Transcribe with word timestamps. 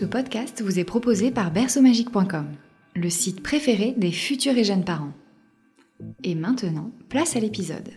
Ce 0.00 0.06
podcast 0.06 0.62
vous 0.62 0.78
est 0.78 0.84
proposé 0.84 1.30
par 1.30 1.50
berceaumagique.com, 1.50 2.46
le 2.96 3.10
site 3.10 3.42
préféré 3.42 3.92
des 3.98 4.12
futurs 4.12 4.56
et 4.56 4.64
jeunes 4.64 4.82
parents. 4.82 5.12
Et 6.24 6.34
maintenant, 6.34 6.90
place 7.10 7.36
à 7.36 7.38
l'épisode. 7.38 7.90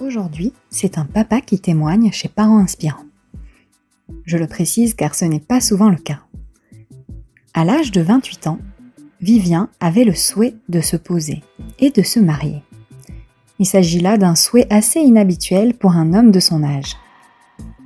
Aujourd'hui, 0.00 0.52
c'est 0.68 0.98
un 0.98 1.04
papa 1.04 1.40
qui 1.40 1.60
témoigne 1.60 2.10
chez 2.10 2.28
Parents 2.28 2.58
Inspirants. 2.58 3.06
Je 4.24 4.36
le 4.36 4.48
précise 4.48 4.94
car 4.94 5.14
ce 5.14 5.26
n'est 5.26 5.38
pas 5.38 5.60
souvent 5.60 5.90
le 5.90 5.96
cas. 5.96 6.24
À 7.54 7.64
l'âge 7.64 7.92
de 7.92 8.00
28 8.00 8.48
ans, 8.48 8.58
Vivien 9.20 9.70
avait 9.78 10.02
le 10.02 10.14
souhait 10.14 10.56
de 10.68 10.80
se 10.80 10.96
poser 10.96 11.44
et 11.78 11.90
de 11.90 12.02
se 12.02 12.18
marier. 12.18 12.64
Il 13.58 13.66
s'agit 13.66 14.00
là 14.00 14.18
d'un 14.18 14.36
souhait 14.36 14.66
assez 14.70 15.00
inhabituel 15.00 15.74
pour 15.74 15.92
un 15.92 16.14
homme 16.14 16.30
de 16.30 16.40
son 16.40 16.62
âge. 16.62 16.96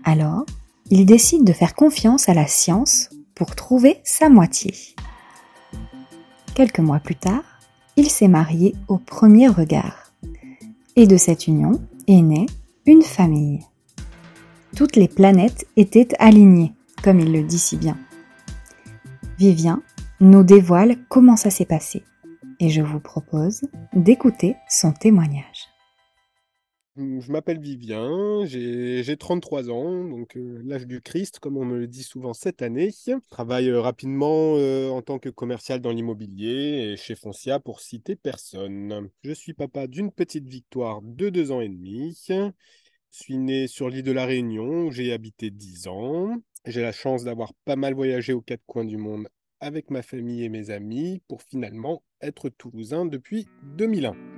Alors, 0.05 0.45
il 0.91 1.07
décide 1.07 1.45
de 1.45 1.53
faire 1.53 1.75
confiance 1.75 2.29
à 2.29 2.35
la 2.35 2.47
science 2.47 3.09
pour 3.35 3.57
trouver 3.57 4.01
sa 4.05 4.29
moitié. 4.29 4.75
Quelques 6.55 6.81
mois 6.81 7.01
plus 7.01 7.17
tard, 7.17 7.43
il 7.97 8.11
s'est 8.11 8.29
marié 8.29 8.75
au 8.89 8.99
premier 8.99 9.49
regard. 9.49 10.13
Et 10.97 11.07
de 11.07 11.17
cette 11.17 11.47
union 11.47 11.81
est 12.07 12.21
née 12.21 12.47
une 12.85 13.03
famille. 13.03 13.61
Toutes 14.77 14.97
les 14.97 15.09
planètes 15.09 15.67
étaient 15.77 16.09
alignées, 16.19 16.73
comme 17.03 17.21
il 17.21 17.33
le 17.33 17.43
dit 17.43 17.59
si 17.59 17.77
bien. 17.77 17.97
Vivien 19.39 19.83
nous 20.21 20.43
dévoile 20.43 20.97
comment 21.09 21.37
ça 21.37 21.51
s'est 21.51 21.65
passé 21.65 22.03
et 22.63 22.71
je 22.71 22.81
vous 22.81 23.01
propose 23.01 23.63
d'écouter 23.93 24.55
son 24.69 24.93
témoignage. 24.93 25.52
Je 26.95 27.33
m'appelle 27.33 27.59
Vivien, 27.59 28.45
j'ai 28.45 29.17
33 29.17 29.71
ans, 29.71 30.05
donc 30.05 30.37
l'âge 30.37 30.87
du 30.87 31.01
Christ, 31.01 31.39
comme 31.39 31.57
on 31.57 31.65
me 31.65 31.79
le 31.79 31.87
dit 31.87 32.03
souvent 32.03 32.35
cette 32.35 32.61
année. 32.61 32.91
Je 32.91 33.15
travaille 33.31 33.73
rapidement 33.73 34.55
en 34.55 35.01
tant 35.01 35.19
que 35.19 35.31
commercial 35.31 35.81
dans 35.81 35.91
l'immobilier 35.91 36.93
et 36.93 36.97
chez 36.99 37.15
Foncia 37.15 37.61
pour 37.61 37.81
citer 37.81 38.15
personne. 38.15 39.09
Je 39.25 39.33
suis 39.33 39.55
papa 39.55 39.87
d'une 39.87 40.13
petite 40.13 40.47
victoire 40.47 41.01
de 41.01 41.31
deux 41.31 41.51
ans 41.51 41.63
et 41.63 41.71
demi. 41.71 42.15
Je 42.29 42.53
suis 43.11 43.39
né 43.39 43.69
sur 43.69 43.89
l'île 43.89 44.03
de 44.03 44.13
la 44.13 44.27
Réunion 44.27 44.85
où 44.85 44.91
j'ai 44.91 45.15
habité 45.15 45.51
10 45.51 45.89
ans. 45.89 46.37
J'ai 46.67 46.83
la 46.83 46.93
chance 46.93 47.25
d'avoir 47.25 47.55
pas 47.65 47.77
mal 47.77 47.95
voyagé 47.95 48.35
aux 48.35 48.43
quatre 48.43 48.65
coins 48.67 48.85
du 48.85 48.99
monde 48.99 49.29
avec 49.61 49.91
ma 49.91 50.03
famille 50.03 50.45
et 50.45 50.51
mes 50.51 50.69
amis 50.69 51.23
pour 51.27 51.41
finalement 51.43 52.03
être 52.21 52.51
toulousain 52.51 53.07
depuis 53.07 53.49
2001. 53.79 54.32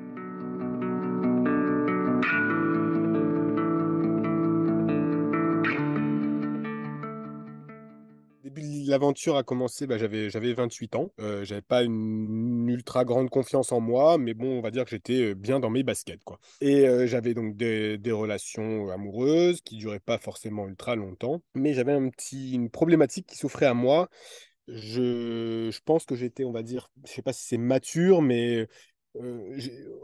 L'aventure 8.87 9.37
a 9.37 9.43
commencé, 9.43 9.87
bah, 9.87 9.99
j'avais, 9.99 10.31
j'avais 10.31 10.53
28 10.53 10.97
ans. 10.97 11.13
Euh, 11.21 11.45
j'avais 11.45 11.63
pas 11.63 11.83
une, 11.83 12.69
ultra 12.69 13.05
grande 13.05 13.31
confiance 13.31 13.73
en 13.73 13.81
moi, 13.81 14.19
mais 14.19 14.35
bon, 14.35 14.59
on 14.59 14.61
va 14.61 14.71
dire 14.71 14.85
que 14.85 14.91
j'étais 14.91 15.31
euh, 15.31 15.35
bien 15.35 15.61
dans 15.61 15.71
mes 15.71 15.83
baskets. 15.83 16.25
Quoi. 16.25 16.39
Et 16.61 16.87
euh, 16.89 17.07
j'avais 17.07 17.35
donc 17.35 17.57
des, 17.57 17.99
relations 18.13 18.91
amoureuses 18.91 19.61
qui 19.61 19.77
duraient 19.77 19.99
pas 20.01 20.19
forcément 20.19 20.69
ultra 20.69 20.95
longtemps, 20.95 21.43
mais 21.55 21.75
j'avais 21.75 21.93
un 21.93 22.09
petit, 22.09 22.53
une 22.53 22.71
problématique 22.71 23.27
qui 23.27 23.37
s'offrait 23.37 23.67
à 23.67 23.75
moi. 23.75 24.09
Je, 24.69 25.71
je 25.71 25.81
pense 25.85 26.07
que 26.07 26.15
j'étais, 26.15 26.45
on 26.45 26.53
va 26.53 26.63
dire, 26.63 26.91
je 27.07 27.13
sais 27.13 27.23
pas 27.23 27.33
si 27.33 27.45
c'est 27.45 27.59
mature, 27.59 28.23
mais 28.23 28.67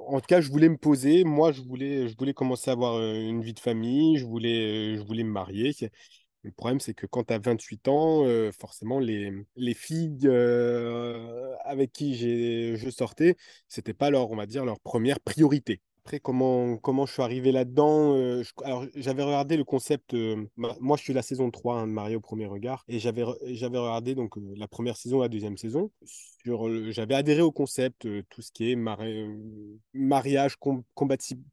en 0.06 0.20
tout 0.20 0.26
cas, 0.28 0.41
je 0.41 0.50
voulais 0.50 0.68
me 0.68 0.76
poser. 0.76 1.24
Moi, 1.24 1.52
je 1.52 1.62
voulais, 1.62 2.08
je 2.08 2.16
voulais 2.16 2.34
commencer 2.34 2.70
à 2.70 2.74
avoir 2.74 3.00
une 3.00 3.42
vie 3.42 3.54
de 3.54 3.60
famille. 3.60 4.18
Je 4.18 4.24
voulais, 4.24 4.97
je 4.97 5.02
voulais 5.02 5.24
me 5.24 5.30
marier. 5.30 5.72
Le 6.42 6.52
problème, 6.52 6.80
c'est 6.80 6.94
que 6.94 7.06
quand 7.06 7.24
tu 7.24 7.34
as 7.34 7.38
28 7.38 7.88
ans, 7.88 8.24
euh, 8.24 8.50
forcément, 8.52 8.98
les, 8.98 9.32
les 9.56 9.74
filles 9.74 10.20
euh, 10.24 11.54
avec 11.64 11.92
qui 11.92 12.16
je 12.16 12.90
sortais, 12.90 13.36
c'était 13.68 13.94
pas 13.94 14.10
leur, 14.10 14.30
on 14.30 14.36
va 14.36 14.46
dire, 14.46 14.64
leur 14.64 14.80
première 14.80 15.20
priorité. 15.20 15.80
Après, 16.04 16.18
comment, 16.18 16.78
comment 16.78 17.04
je 17.04 17.12
suis 17.12 17.22
arrivé 17.22 17.52
là-dedans 17.52 18.14
euh, 18.16 18.42
j'avais 18.96 19.22
regardé 19.22 19.56
le 19.58 19.64
concept. 19.64 20.14
Euh, 20.14 20.46
moi, 20.56 20.96
je 20.96 21.02
suis 21.02 21.12
la 21.12 21.22
saison 21.22 21.50
3 21.50 21.76
hein, 21.76 21.86
de 21.86 21.92
Mario 21.92 22.18
au 22.18 22.20
premier 22.20 22.46
regard. 22.46 22.84
Et 22.88 22.98
j'avais 22.98 23.22
regardé 23.22 24.14
donc, 24.14 24.34
la 24.56 24.66
première 24.66 24.96
saison, 24.96 25.20
la 25.20 25.28
deuxième 25.28 25.58
saison. 25.58 25.90
J'avais 26.44 27.14
adhéré 27.14 27.42
au 27.42 27.52
concept, 27.52 28.08
tout 28.28 28.42
ce 28.42 28.52
qui 28.52 28.72
est 28.72 28.76
mariage, 29.94 30.56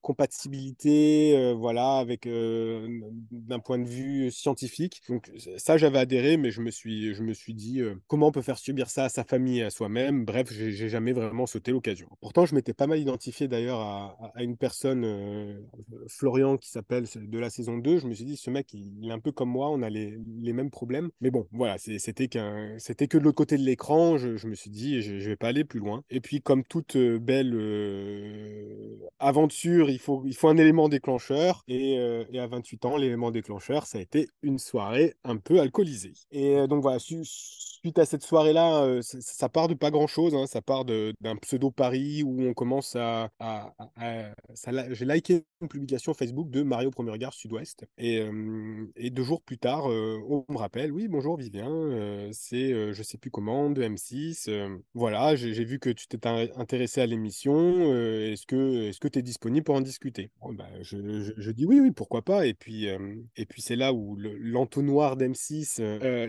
compatibilité, 0.02 1.54
voilà, 1.54 1.98
avec 1.98 2.28
d'un 2.28 3.60
point 3.60 3.80
de 3.80 3.88
vue 3.88 4.32
scientifique. 4.32 5.02
Donc, 5.10 5.32
ça, 5.58 5.78
j'avais 5.78 6.00
adhéré, 6.00 6.38
mais 6.38 6.52
je 6.52 6.62
me 6.62 6.72
suis, 6.72 7.14
je 7.14 7.24
me 7.24 7.34
suis 7.34 7.54
dit 7.54 7.82
comment 8.08 8.28
on 8.28 8.32
peut 8.32 8.42
faire 8.42 8.58
subir 8.58 8.90
ça 8.90 9.06
à 9.06 9.10
sa 9.10 9.24
famille 9.24 9.60
et 9.60 9.64
à 9.64 9.70
soi-même? 9.70 10.26
Bref, 10.26 10.52
j'ai 10.52 10.90
jamais 10.90 11.14
vraiment 11.14 11.46
sauté 11.46 11.72
l'occasion. 11.72 12.08
Pourtant, 12.22 12.46
je 12.46 12.56
m'étais 12.56 12.74
pas 12.74 12.88
mal 12.88 13.00
identifié 13.00 13.48
d'ailleurs 13.48 13.80
à 13.80 14.44
une 14.44 14.58
personne, 14.58 15.66
Florian, 16.08 16.58
qui 16.58 16.70
s'appelle 16.70 17.06
de 17.16 17.40
la 17.40 17.50
saison 17.50 17.78
2, 17.78 18.00
je 18.00 18.08
me 18.08 18.14
suis 18.14 18.26
dit, 18.26 18.38
ce 18.38 18.50
mec, 18.50 18.74
il, 18.74 19.08
est 19.08 19.12
un 19.12 19.20
peu 19.20 19.32
comme 19.32 19.50
moi, 19.50 19.70
on 19.70 19.82
a 19.82 19.90
les, 19.90 20.18
mêmes 20.54 20.70
problèmes. 20.70 21.10
Mais 21.22 21.32
bon, 21.32 21.48
voilà, 21.52 21.78
c'était 21.78 22.28
c'était 22.78 23.08
que 23.08 23.18
de 23.18 23.24
l'autre 23.24 23.36
côté 23.36 23.58
de 23.58 23.64
l'écran, 23.64 24.18
je, 24.18 24.38
je, 24.38 24.48
me 24.48 24.56
suis 24.56 24.70
dit, 24.70 24.77
je, 25.02 25.30
vais 25.30 25.36
pas 25.36 25.48
aller 25.50 25.64
plus 25.64 25.80
loin. 25.80 26.04
Et 26.10 26.22
puis, 26.22 26.42
comme 26.42 26.64
toute 26.64 26.96
euh, 26.96 27.20
belle 27.20 27.54
euh, 27.56 28.98
aventure, 29.20 29.90
il 29.90 30.00
faut, 30.00 30.24
il 30.26 30.36
faut 30.36 30.48
un 30.48 30.58
élément 30.58 30.90
déclencheur. 30.90 31.64
Et, 31.68 31.94
et 32.32 32.40
à 32.40 32.48
28 32.48 32.86
ans, 32.86 32.98
l'élément 32.98 33.32
déclencheur, 33.32 33.86
ça 33.86 33.98
a 33.98 34.02
été 34.02 34.30
une 34.42 34.60
soirée 34.60 35.16
un 35.24 35.38
peu 35.38 35.60
alcoolisée. 35.60 36.14
Et 36.32 36.68
donc 36.68 36.82
voilà, 36.82 37.00
suite 37.78 38.00
à 38.00 38.06
cette 38.06 38.24
soirée-là, 38.24 39.00
ça, 39.02 39.50
part 39.50 39.68
de 39.68 39.74
pas 39.74 39.92
grand-chose, 39.92 40.34
hein, 40.36 40.48
ça 40.48 40.62
part 40.62 40.86
d'un 40.86 41.36
pseudo-pari 41.42 42.24
où 42.24 42.42
on 42.42 42.54
commence 42.54 42.96
à, 42.96 43.30
j'ai 44.92 45.06
liké 45.06 45.44
une 45.62 45.68
publication 45.68 46.14
Facebook 46.14 46.50
de 46.50 46.64
Mario 46.64 46.92
Premier 46.92 47.12
Regard 47.12 47.34
Sud-Ouest. 47.34 47.86
Et, 47.98 48.22
deux 49.10 49.24
jours 49.24 49.42
plus 49.42 49.58
tard, 49.58 49.86
on 49.86 50.46
me 50.50 50.58
rappelle 50.58 50.92
Oui, 50.92 51.08
bonjour 51.08 51.38
Vivien, 51.38 52.30
c'est 52.32 52.94
je 52.94 53.04
sais 53.04 53.18
plus 53.18 53.32
comment, 53.32 53.70
de 53.70 53.84
M6. 53.84 54.50
voilà, 54.94 55.36
j'ai 55.36 55.64
vu 55.64 55.80
que 55.80 55.90
tu 55.90 56.08
t'es 56.08 56.28
intéressé 56.28 57.02
à 57.02 57.06
l'émission. 57.06 57.94
est-ce 57.94 58.46
que 58.46 59.08
tu 59.08 59.20
es 59.20 59.22
disponible 59.22 59.64
pour 59.64 59.76
en 59.76 59.82
discuter? 59.82 60.32
Bah, 60.54 60.68
je, 60.82 61.52
dis 61.52 61.66
oui, 61.66 61.80
oui, 61.80 61.92
pourquoi 61.92 62.22
pas. 62.22 62.48
Et 62.48 62.54
puis, 62.54 62.88
et 62.88 63.46
puis 63.46 63.62
c'est 63.62 63.76
là 63.76 63.94
où 63.94 64.16
l'entonnoir 64.18 65.18
d'M6, 65.18 65.76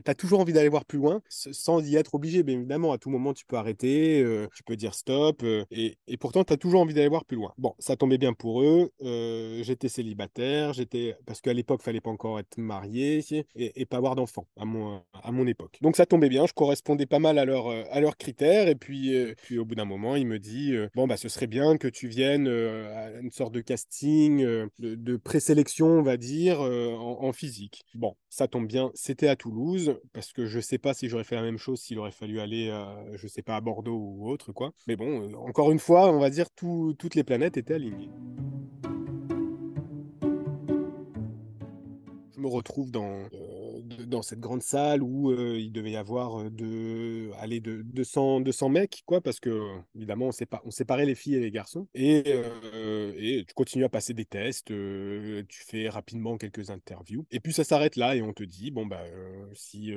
tu 0.03 0.11
as 0.11 0.15
toujours 0.15 0.41
envie 0.41 0.53
d'aller 0.53 0.69
voir 0.69 0.85
plus 0.85 0.99
loin 0.99 1.23
sans 1.53 1.87
y 1.87 1.97
être 1.97 2.15
obligé. 2.15 2.43
Bien 2.43 2.57
évidemment, 2.57 2.93
à 2.93 2.99
tout 2.99 3.11
moment, 3.11 3.35
tu 3.35 3.45
peux 3.47 3.57
arrêter, 3.57 4.25
tu 4.55 4.63
peux 4.63 4.77
dire 4.77 4.95
stop. 4.95 5.43
et, 5.71 5.97
et 6.07 6.17
pourtant, 6.17 6.45
tu 6.45 6.53
as 6.53 6.57
toujours 6.57 6.81
envie 6.81 6.95
d'aller 6.95 7.09
voir 7.09 7.25
plus 7.25 7.37
loin. 7.37 7.53
Bon, 7.59 7.75
ça 7.79 7.97
tombait 7.97 8.19
bien 8.19 8.33
pour 8.33 8.63
eux. 8.63 8.91
Euh, 9.03 9.63
j'étais 9.63 9.89
célibataire, 9.89 10.73
j'étais 10.73 11.17
parce 11.27 11.41
qu'à 11.41 11.53
l'époque, 11.53 11.81
il 11.83 11.85
fallait 11.85 12.01
pas 12.01 12.11
encore 12.11 12.39
être 12.39 12.59
marié 12.59 13.25
et, 13.55 13.87
pas 13.87 13.97
avoir 13.97 14.17
d'enfants 14.17 14.47
à 14.57 14.65
mon, 14.65 15.03
à 15.23 15.33
mon 15.33 15.47
époque. 15.47 15.79
Donc 15.81 15.97
ça 15.97 16.07
tombait 16.07 16.29
bien, 16.29 16.47
je 16.47 16.53
correspondais 16.53 17.07
pas 17.07 17.19
mal 17.19 17.39
à, 17.39 17.45
leur, 17.45 17.69
à 17.69 18.01
leurs 18.01 18.17
critères. 18.17 18.69
Et 18.69 18.75
puis, 18.75 19.15
euh, 19.15 19.35
au 19.59 19.65
bout 19.65 19.75
d'un 19.75 19.85
moment, 19.85 20.17
il 20.17 20.27
me 20.27 20.39
dit 20.39 20.75
euh, 20.75 20.89
Bon, 20.95 21.07
bah, 21.07 21.17
ce 21.17 21.29
serait 21.29 21.47
bien 21.47 21.77
que 21.77 21.89
tu 21.89 22.09
viennes 22.09 22.49
à 22.49 23.11
une 23.21 23.31
sorte 23.31 23.53
de 23.53 23.61
casting, 23.61 24.45
de, 24.79 25.17
présélection, 25.17 25.87
on 25.87 26.03
va 26.03 26.17
dire, 26.17 26.61
en, 26.61 27.33
physique. 27.33 27.85
Bon, 27.95 28.17
ça 28.31 28.49
tombe 28.49 28.67
bien, 28.67 28.91
c'était 28.95 29.29
à 29.29 29.37
Toulouse 29.37 29.97
parce 30.13 30.33
que 30.33 30.47
je 30.47 30.61
sais 30.61 30.79
pas 30.79 30.95
si 30.95 31.09
j'aurais 31.09 31.25
fait 31.29 31.37
la 31.37 31.43
même 31.43 31.59
chose 31.59 31.81
s'il 31.81 31.99
aurait 31.99 32.11
fallu 32.11 32.41
aller, 32.41 32.75
je 33.15 33.27
sais 33.29 33.43
pas, 33.43 33.57
à 33.57 33.61
Bordeaux 33.61 33.99
ou 33.99 34.29
autre, 34.31 34.53
quoi. 34.53 34.73
Mais 34.87 34.97
bon, 34.97 35.35
encore 35.47 35.71
une 35.71 35.79
fois, 35.79 36.11
on 36.11 36.19
va 36.19 36.31
dire 36.31 36.51
toutes 36.51 37.15
les 37.15 37.25
planètes 37.25 37.57
étaient 37.57 37.75
alignées. 37.75 38.11
Je 42.39 42.43
me 42.43 42.49
retrouve 42.49 42.93
dans, 42.93 43.27
euh, 43.35 43.48
dans 44.07 44.23
cette 44.23 44.41
grande 44.41 44.63
salle 44.63 45.03
où 45.03 45.33
il 45.33 45.73
devait 45.73 45.93
y 45.93 45.97
avoir 45.97 46.51
de, 46.51 47.31
aller 47.39 47.61
de 47.61 47.83
200, 47.83 48.41
200 48.41 48.69
mecs, 48.69 49.03
quoi, 49.07 49.21
parce 49.21 49.41
que 49.41 49.63
évidemment, 49.95 50.27
on, 50.27 50.33
sépa 50.33 50.61
on 50.65 50.71
séparait 50.71 51.07
les 51.07 51.15
filles 51.15 51.37
et 51.37 51.41
les 51.41 51.51
garçons. 51.51 51.87
Et, 51.95 52.25
et 53.19 53.45
tu 53.47 53.55
continues 53.55 53.85
à 53.85 53.89
passer 53.89 54.15
des 54.15 54.25
tests, 54.25 54.67
tu 54.67 55.63
fais 55.67 55.89
rapidement 55.89 56.37
quelques 56.37 56.71
interviews. 56.71 57.27
Et 57.31 57.41
puis 57.41 57.53
ça 57.53 57.65
s'arrête 57.65 57.97
là 57.97 58.17
et 58.17 58.23
on 58.23 58.33
te 58.33 58.43
dit, 58.43 58.71
bon, 58.71 58.87
bah, 58.87 59.03
si, 59.55 59.93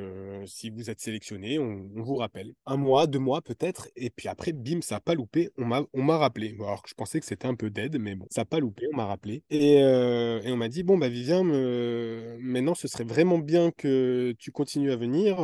si 0.46 0.70
vous 0.70 0.90
êtes 0.90 1.00
sélectionné, 1.00 1.60
on, 1.60 1.90
vous 1.96 2.16
rappelle. 2.16 2.54
Un 2.66 2.78
mois, 2.78 3.08
deux 3.08 3.20
mois 3.20 3.42
peut-être. 3.42 3.88
Et 3.96 4.10
puis 4.10 4.28
après, 4.28 4.54
bim, 4.54 4.82
ça 4.82 4.96
n'a 4.96 5.02
pas 5.02 5.14
loupé. 5.14 5.50
On 5.58 5.66
m'a 5.66 6.18
rappelé. 6.18 6.56
Alors 6.60 6.82
que 6.82 6.90
je 6.90 6.96
pensais 6.96 7.20
que 7.20 7.26
c'était 7.26 7.48
un 7.48 7.56
peu 7.56 7.70
dead, 7.70 7.98
mais 8.00 8.16
bon, 8.16 8.26
ça 8.30 8.42
n'a 8.42 8.46
pas 8.46 8.60
loupé, 8.60 8.88
on 8.92 8.98
m'a 8.98 9.06
rappelé. 9.06 9.44
Et, 9.50 9.78
et 9.78 10.52
on 10.52 10.58
m'a 10.58 10.70
dit, 10.70 10.84
bon, 10.84 10.98
bah, 10.98 11.10
Vivien, 11.10 11.44
maintenant, 11.44 12.76
ce 12.76 12.88
serait 12.88 13.04
vraiment 13.04 13.38
bien 13.38 13.72
que 13.82 14.34
tu 14.38 14.52
continues 14.52 14.92
à 14.92 14.96
venir 14.96 15.38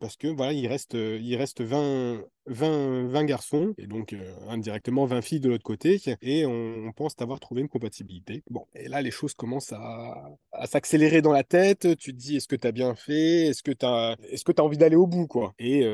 parce 0.00 0.16
que 0.16 0.28
voilà, 0.28 0.52
il 0.52 0.66
reste, 0.66 0.94
il 0.94 1.36
reste 1.36 1.60
20, 1.60 2.22
20, 2.46 3.06
20 3.08 3.24
garçons 3.24 3.74
et 3.78 3.86
donc 3.86 4.16
indirectement 4.48 5.04
20 5.04 5.22
filles 5.22 5.40
de 5.40 5.48
l'autre 5.48 5.62
côté 5.62 6.00
et 6.22 6.44
on, 6.46 6.92
pense 6.96 7.14
avoir 7.20 7.38
trouvé 7.38 7.60
une 7.60 7.68
compatibilité. 7.68 8.42
Bon, 8.50 8.66
et 8.74 8.88
là 8.88 9.02
les 9.02 9.12
choses 9.12 9.34
commencent 9.34 9.72
à, 9.72 10.30
s'accélérer 10.66 11.22
dans 11.22 11.32
la 11.32 11.44
tête. 11.44 11.96
Tu 11.98 12.12
te 12.12 12.18
dis 12.18 12.36
est-ce 12.36 12.48
que 12.48 12.56
tu 12.56 12.66
as 12.66 12.72
bien 12.72 12.94
fait? 12.94 13.46
Est-ce 13.46 13.62
que 13.62 13.70
tu 13.70 13.86
as, 13.86 14.16
est-ce 14.30 14.44
que 14.44 14.52
as 14.56 14.64
envie 14.64 14.78
d'aller 14.78 14.96
au 14.96 15.06
bout 15.06 15.28
quoi? 15.28 15.54
Et, 15.58 15.86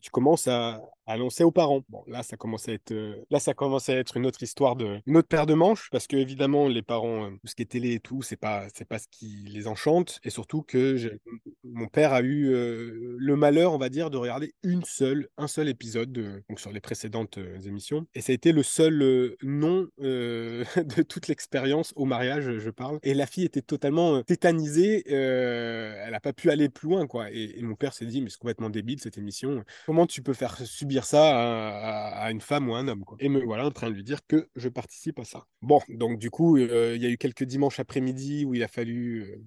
tu 0.00 0.10
commences 0.10 0.48
à, 0.48 0.82
annoncer 1.12 1.44
aux 1.44 1.50
parents. 1.50 1.82
Bon, 1.88 2.02
là 2.06 2.22
ça 2.22 2.36
commence 2.36 2.68
à 2.68 2.72
être, 2.72 2.94
là 3.30 3.38
ça 3.38 3.54
commence 3.54 3.88
à 3.88 3.94
être 3.94 4.16
une 4.16 4.26
autre 4.26 4.42
histoire 4.42 4.76
de, 4.76 5.00
une 5.06 5.16
autre 5.16 5.28
paire 5.28 5.46
de 5.46 5.54
manches 5.54 5.88
parce 5.90 6.06
que 6.06 6.16
évidemment 6.16 6.68
les 6.68 6.82
parents, 6.82 7.30
tout 7.30 7.46
ce 7.46 7.54
qui 7.54 7.62
est 7.62 7.66
télé 7.66 7.94
et 7.94 8.00
tout, 8.00 8.22
c'est 8.22 8.36
pas, 8.36 8.66
c'est 8.74 8.86
pas 8.86 8.98
ce 8.98 9.08
qui 9.10 9.44
les 9.48 9.66
enchante 9.66 10.20
et 10.24 10.30
surtout 10.30 10.62
que 10.62 11.18
mon 11.64 11.86
père 11.86 12.12
a 12.12 12.22
eu 12.22 12.50
le 12.50 13.36
malheur, 13.36 13.72
on 13.72 13.78
va 13.78 13.88
dire, 13.88 14.10
de 14.10 14.16
regarder 14.16 14.54
une 14.62 14.84
seule, 14.84 15.28
un 15.36 15.48
seul 15.48 15.68
épisode 15.68 16.12
de, 16.12 16.42
donc 16.48 16.60
sur 16.60 16.72
les 16.72 16.80
précédentes 16.80 17.38
euh, 17.38 17.60
émissions. 17.66 18.06
Et 18.14 18.20
ça 18.20 18.32
a 18.32 18.34
été 18.34 18.52
le 18.52 18.62
seul 18.62 19.02
euh, 19.02 19.36
nom 19.42 19.88
euh, 20.00 20.64
de 20.96 21.02
toute 21.02 21.28
l'expérience 21.28 21.92
au 21.96 22.04
mariage, 22.04 22.58
je 22.58 22.70
parle. 22.70 22.98
Et 23.02 23.14
la 23.14 23.26
fille 23.26 23.44
était 23.44 23.62
totalement 23.62 24.22
tétanisée. 24.22 25.04
elle 25.06 26.10
n'a 26.10 26.20
pas 26.20 26.32
pu 26.32 26.50
aller 26.50 26.68
plus 26.68 26.88
loin, 26.88 27.06
quoi. 27.06 27.30
Et, 27.30 27.60
mon 27.62 27.74
père 27.74 27.92
s'est 27.92 28.06
dit, 28.06 28.22
mais 28.22 28.30
c'est 28.30 28.38
complètement 28.38 28.70
débile 28.70 29.00
cette 29.00 29.18
émission. 29.18 29.62
Comment 29.86 30.06
tu 30.06 30.22
peux 30.22 30.32
faire 30.32 30.56
subir 30.58 30.97
ça 31.04 32.22
à, 32.22 32.30
une 32.30 32.40
femme 32.40 32.68
ou 32.68 32.74
à 32.74 32.78
un 32.78 32.88
homme, 32.88 33.04
quoi. 33.04 33.16
Et 33.20 33.28
me 33.28 33.42
voilà 33.44 33.66
en 33.66 33.70
train 33.70 33.90
de 33.90 33.94
lui 33.94 34.04
dire 34.04 34.20
que 34.26 34.48
je 34.56 34.68
participe 34.68 35.18
à 35.18 35.24
ça. 35.24 35.44
Bon, 35.62 35.80
donc 35.88 36.18
du 36.18 36.30
coup, 36.30 36.56
il 36.56 37.02
y 37.02 37.06
a 37.06 37.08
eu 37.08 37.18
quelques 37.18 37.44
dimanches 37.44 37.80
après-midi 37.80 38.44
où 38.44 38.54
il 38.54 38.62
a 38.62 38.68
fallu 38.68 39.40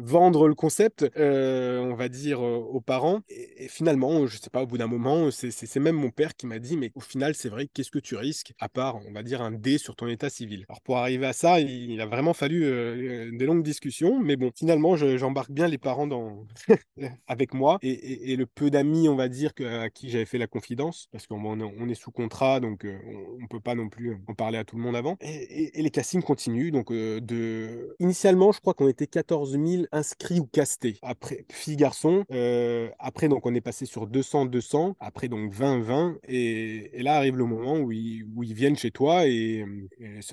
vendre 0.00 0.48
le 0.48 0.54
concept, 0.54 1.06
euh, 1.16 1.80
on 1.80 1.94
va 1.94 2.08
dire, 2.08 2.40
euh, 2.40 2.56
aux 2.56 2.80
parents. 2.80 3.20
Et, 3.28 3.68
finalement, 3.68 4.26
je 4.26 4.38
sais 4.38 4.50
pas, 4.50 4.62
au 4.62 4.66
bout 4.66 4.78
d'un 4.78 4.86
moment, 4.86 5.30
c'est 5.30 5.76
même 5.76 5.96
mon 5.96 6.10
père 6.10 6.34
qui 6.34 6.46
m'a 6.46 6.58
dit, 6.58 6.76
mais 6.76 6.90
au 6.94 7.00
final, 7.00 7.34
c'est 7.34 7.48
vrai, 7.48 7.68
qu'est-ce 7.72 7.90
que 7.90 7.98
tu 7.98 8.16
risques, 8.16 8.52
à 8.58 8.68
part, 8.68 8.96
on 9.06 9.12
va 9.12 9.22
dire, 9.22 9.42
un 9.42 9.50
dé 9.50 9.78
sur 9.78 9.96
ton 9.96 10.08
état 10.08 10.30
civil? 10.30 10.64
Alors 10.68 10.80
pour 10.80 10.98
arriver 10.98 11.26
à 11.26 11.32
ça, 11.32 11.60
il, 11.60 12.00
a 12.00 12.06
vraiment 12.06 12.34
fallu 12.34 12.64
euh, 12.64 13.30
des 13.36 13.46
longues 13.46 13.62
discussions, 13.62 14.18
mais 14.20 14.36
bon, 14.36 14.50
finalement, 14.54 14.96
j'embarque 14.96 15.50
bien 15.50 15.68
les 15.68 15.78
parents 15.78 16.06
dans... 16.06 16.44
avec 17.26 17.54
moi 17.54 17.78
et, 17.82 18.36
le 18.36 18.46
peu 18.46 18.70
d'amis, 18.70 19.08
on 19.08 19.16
va 19.16 19.28
dire, 19.28 19.52
à 19.64 19.90
qui 19.90 20.10
j'avais 20.10 20.24
fait 20.24 20.38
la 20.38 20.46
confidence, 20.46 21.08
parce 21.10 21.26
qu'on 21.26 21.44
on 21.44 21.88
est 21.88 21.94
sous 21.94 22.10
contrat, 22.10 22.60
donc 22.60 22.86
on, 23.40 23.46
peut 23.48 23.60
pas 23.60 23.74
non 23.74 23.88
plus 23.88 24.16
en 24.28 24.34
parler 24.34 24.58
à 24.58 24.64
tout 24.64 24.76
le 24.76 24.82
monde 24.82 24.94
avant. 24.94 25.16
Et, 25.20 25.70
les 25.74 25.90
castings 25.90 26.22
continuent, 26.22 26.70
donc 26.70 26.92
de... 26.92 27.96
Initialement, 27.98 28.52
je 28.52 28.60
crois 28.60 28.74
qu'on 28.74 28.88
était 28.88 29.06
14 29.06 29.52
000 29.52 29.87
inscrits 29.92 30.40
ou 30.40 30.46
castés. 30.46 30.98
Après, 31.02 31.44
filles, 31.50 31.76
garçons. 31.76 32.24
Euh, 32.32 32.88
après, 32.98 33.28
donc, 33.28 33.46
on 33.46 33.54
est 33.54 33.60
passé 33.60 33.86
sur 33.86 34.06
200, 34.06 34.46
200. 34.46 34.96
Après, 35.00 35.28
donc, 35.28 35.52
20, 35.52 35.80
20. 35.80 36.18
Et, 36.28 36.90
là 37.02 37.16
arrive 37.16 37.36
le 37.36 37.44
moment 37.44 37.78
où 37.78 37.92
ils, 37.92 38.54
viennent 38.54 38.76
chez 38.76 38.90
toi 38.90 39.26
et, 39.26 39.64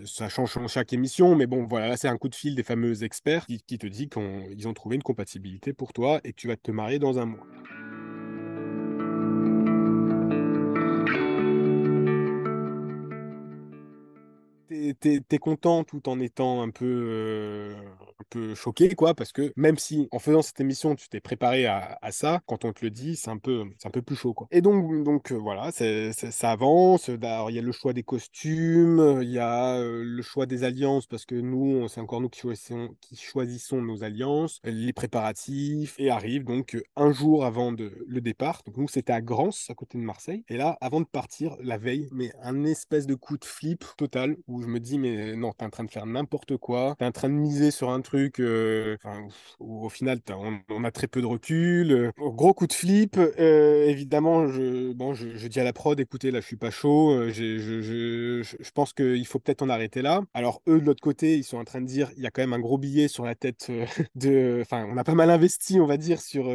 ça 0.05 0.29
change 0.29 0.57
chaque 0.67 0.93
émission. 0.93 1.35
Mais 1.35 1.47
bon, 1.47 1.65
voilà, 1.65 1.89
là, 1.89 1.97
c'est 1.97 2.07
un 2.07 2.17
coup 2.17 2.29
de 2.29 2.35
fil 2.35 2.55
des 2.55 2.63
fameux 2.63 3.03
experts 3.03 3.45
qui, 3.45 3.77
te 3.77 3.87
dit 3.87 4.09
qu'ils 4.09 4.67
ont 4.67 4.73
trouvé 4.73 4.95
une 4.95 5.03
compatibilité 5.03 5.73
pour 5.73 5.93
toi 5.93 6.19
et 6.23 6.31
que 6.31 6.37
tu 6.37 6.47
vas 6.47 6.55
te 6.55 6.71
marier 6.71 6.99
dans 6.99 7.19
un 7.19 7.25
mois. 7.25 7.45
t'es 14.99 15.21
es, 15.29 15.37
content 15.37 15.83
tout 15.83 16.07
en 16.09 16.19
étant 16.19 16.61
un 16.61 16.69
peu, 16.69 16.85
euh, 16.85 17.75
un 18.19 18.23
peu 18.29 18.55
choqué, 18.55 18.93
quoi, 18.95 19.13
parce 19.13 19.31
que 19.31 19.51
même 19.55 19.77
si 19.77 20.07
en 20.11 20.19
faisant 20.19 20.41
cette 20.41 20.59
émission, 20.59 20.95
tu 20.95 21.09
t'es 21.09 21.19
préparé 21.19 21.65
à, 21.65 21.97
ça, 22.11 22.41
quand 22.45 22.65
on 22.65 22.71
te 22.71 22.83
le 22.83 22.91
dit, 22.91 23.15
c'est 23.15 23.29
un 23.29 23.37
peu, 23.37 23.65
c'est 23.77 23.87
un 23.87 23.91
peu 23.91 24.01
plus 24.01 24.15
chaud, 24.15 24.33
quoi. 24.33 24.47
Et 24.51 24.61
donc, 24.61 25.03
donc 25.03 25.31
euh, 25.31 25.35
voilà, 25.35 25.71
ça 25.71 26.51
avance. 26.51 27.09
il 27.09 27.19
y 27.21 27.59
a 27.59 27.61
le 27.61 27.71
choix 27.71 27.93
des 27.93 28.03
costumes, 28.03 29.19
il 29.21 29.29
y 29.29 29.39
a 29.39 29.75
euh, 29.75 30.03
le 30.03 30.21
choix 30.21 30.45
des 30.45 30.63
alliances, 30.63 31.07
parce 31.07 31.25
que 31.25 31.35
nous, 31.35 31.87
c'est 31.87 31.99
encore 31.99 32.21
nous 32.21 32.29
qui 32.29 32.39
choisissons, 32.41 32.95
qui 33.01 33.15
choisissons 33.17 33.81
nos 33.81 34.03
alliances, 34.03 34.59
les 34.63 34.93
préparatifs, 34.93 35.95
et 35.99 36.09
arrive 36.09 36.43
donc 36.43 36.77
un 36.95 37.11
jour 37.11 37.45
avant 37.45 37.71
de, 37.71 37.91
le 38.07 38.21
départ. 38.21 38.61
Donc 38.65 38.77
nous, 38.77 38.87
c'était 38.87 39.13
à 39.13 39.21
Grance, 39.21 39.69
à 39.69 39.73
côté 39.73 39.97
de 39.97 40.03
Marseille. 40.03 40.43
Et 40.47 40.57
là, 40.57 40.77
avant 40.81 41.01
de 41.01 41.05
partir, 41.05 41.55
la 41.61 41.77
veille, 41.77 42.07
mais 42.11 42.31
un 42.41 42.63
espèce 42.63 43.07
de 43.07 43.15
coup 43.15 43.37
de 43.37 43.45
flip 43.45 43.83
total 43.97 44.37
où 44.47 44.61
je 44.61 44.67
me 44.67 44.79
dis, 44.79 44.97
mais 44.97 45.35
non, 45.35 45.51
t'es 45.51 45.65
en 45.65 45.69
train 45.69 45.83
de 45.83 45.91
faire 45.91 46.05
n'importe 46.05 46.57
quoi, 46.57 46.95
t'es 46.97 47.05
en 47.05 47.11
train 47.11 47.29
de 47.29 47.33
miser 47.33 47.71
sur 47.71 47.89
un 47.89 48.01
truc 48.05 48.39
euh, 48.39 48.95
où 49.59 49.85
au 49.85 49.89
final, 49.89 50.19
on, 50.69 50.83
a 50.83 50.91
très 50.91 51.07
peu 51.07 51.21
de 51.21 51.25
recul. 51.25 51.91
Euh, 51.91 52.11
gros 52.17 52.53
coup 52.53 52.67
de 52.67 52.73
flip. 52.73 53.17
Euh, 53.17 53.87
évidemment, 53.87 54.47
je, 54.47 54.93
bon, 54.93 55.13
je, 55.13 55.47
dis 55.47 55.59
à 55.59 55.63
la 55.63 55.73
prod, 55.73 55.99
écoutez, 55.99 56.31
là, 56.31 56.39
je 56.39 56.45
suis 56.45 56.55
pas 56.55 56.71
chaud, 56.71 57.29
je, 57.29 57.57
je, 57.57 58.41
je 58.41 58.71
pense 58.71 58.93
qu'il 58.93 59.25
faut 59.25 59.39
peut-être 59.39 59.61
en 59.61 59.69
arrêter 59.69 60.01
là. 60.01 60.21
Alors, 60.33 60.61
eux, 60.67 60.79
de 60.79 60.85
l'autre 60.85 61.01
côté, 61.01 61.35
ils 61.35 61.43
sont 61.43 61.57
en 61.57 61.65
train 61.65 61.81
de 61.81 61.87
dire, 61.87 62.11
il 62.15 62.23
y 62.23 62.27
a 62.27 62.31
quand 62.31 62.41
même 62.41 62.53
un 62.53 62.59
gros 62.59 62.77
billet 62.77 63.07
sur 63.07 63.25
la 63.25 63.35
tête 63.35 63.69
de. 64.15 64.59
Enfin, 64.61 64.87
on 64.89 64.97
a 64.97 65.03
pas 65.03 65.15
mal 65.15 65.29
investi, 65.29 65.79
on 65.79 65.85
va 65.85 65.97
dire, 65.97 66.21
sur. 66.21 66.45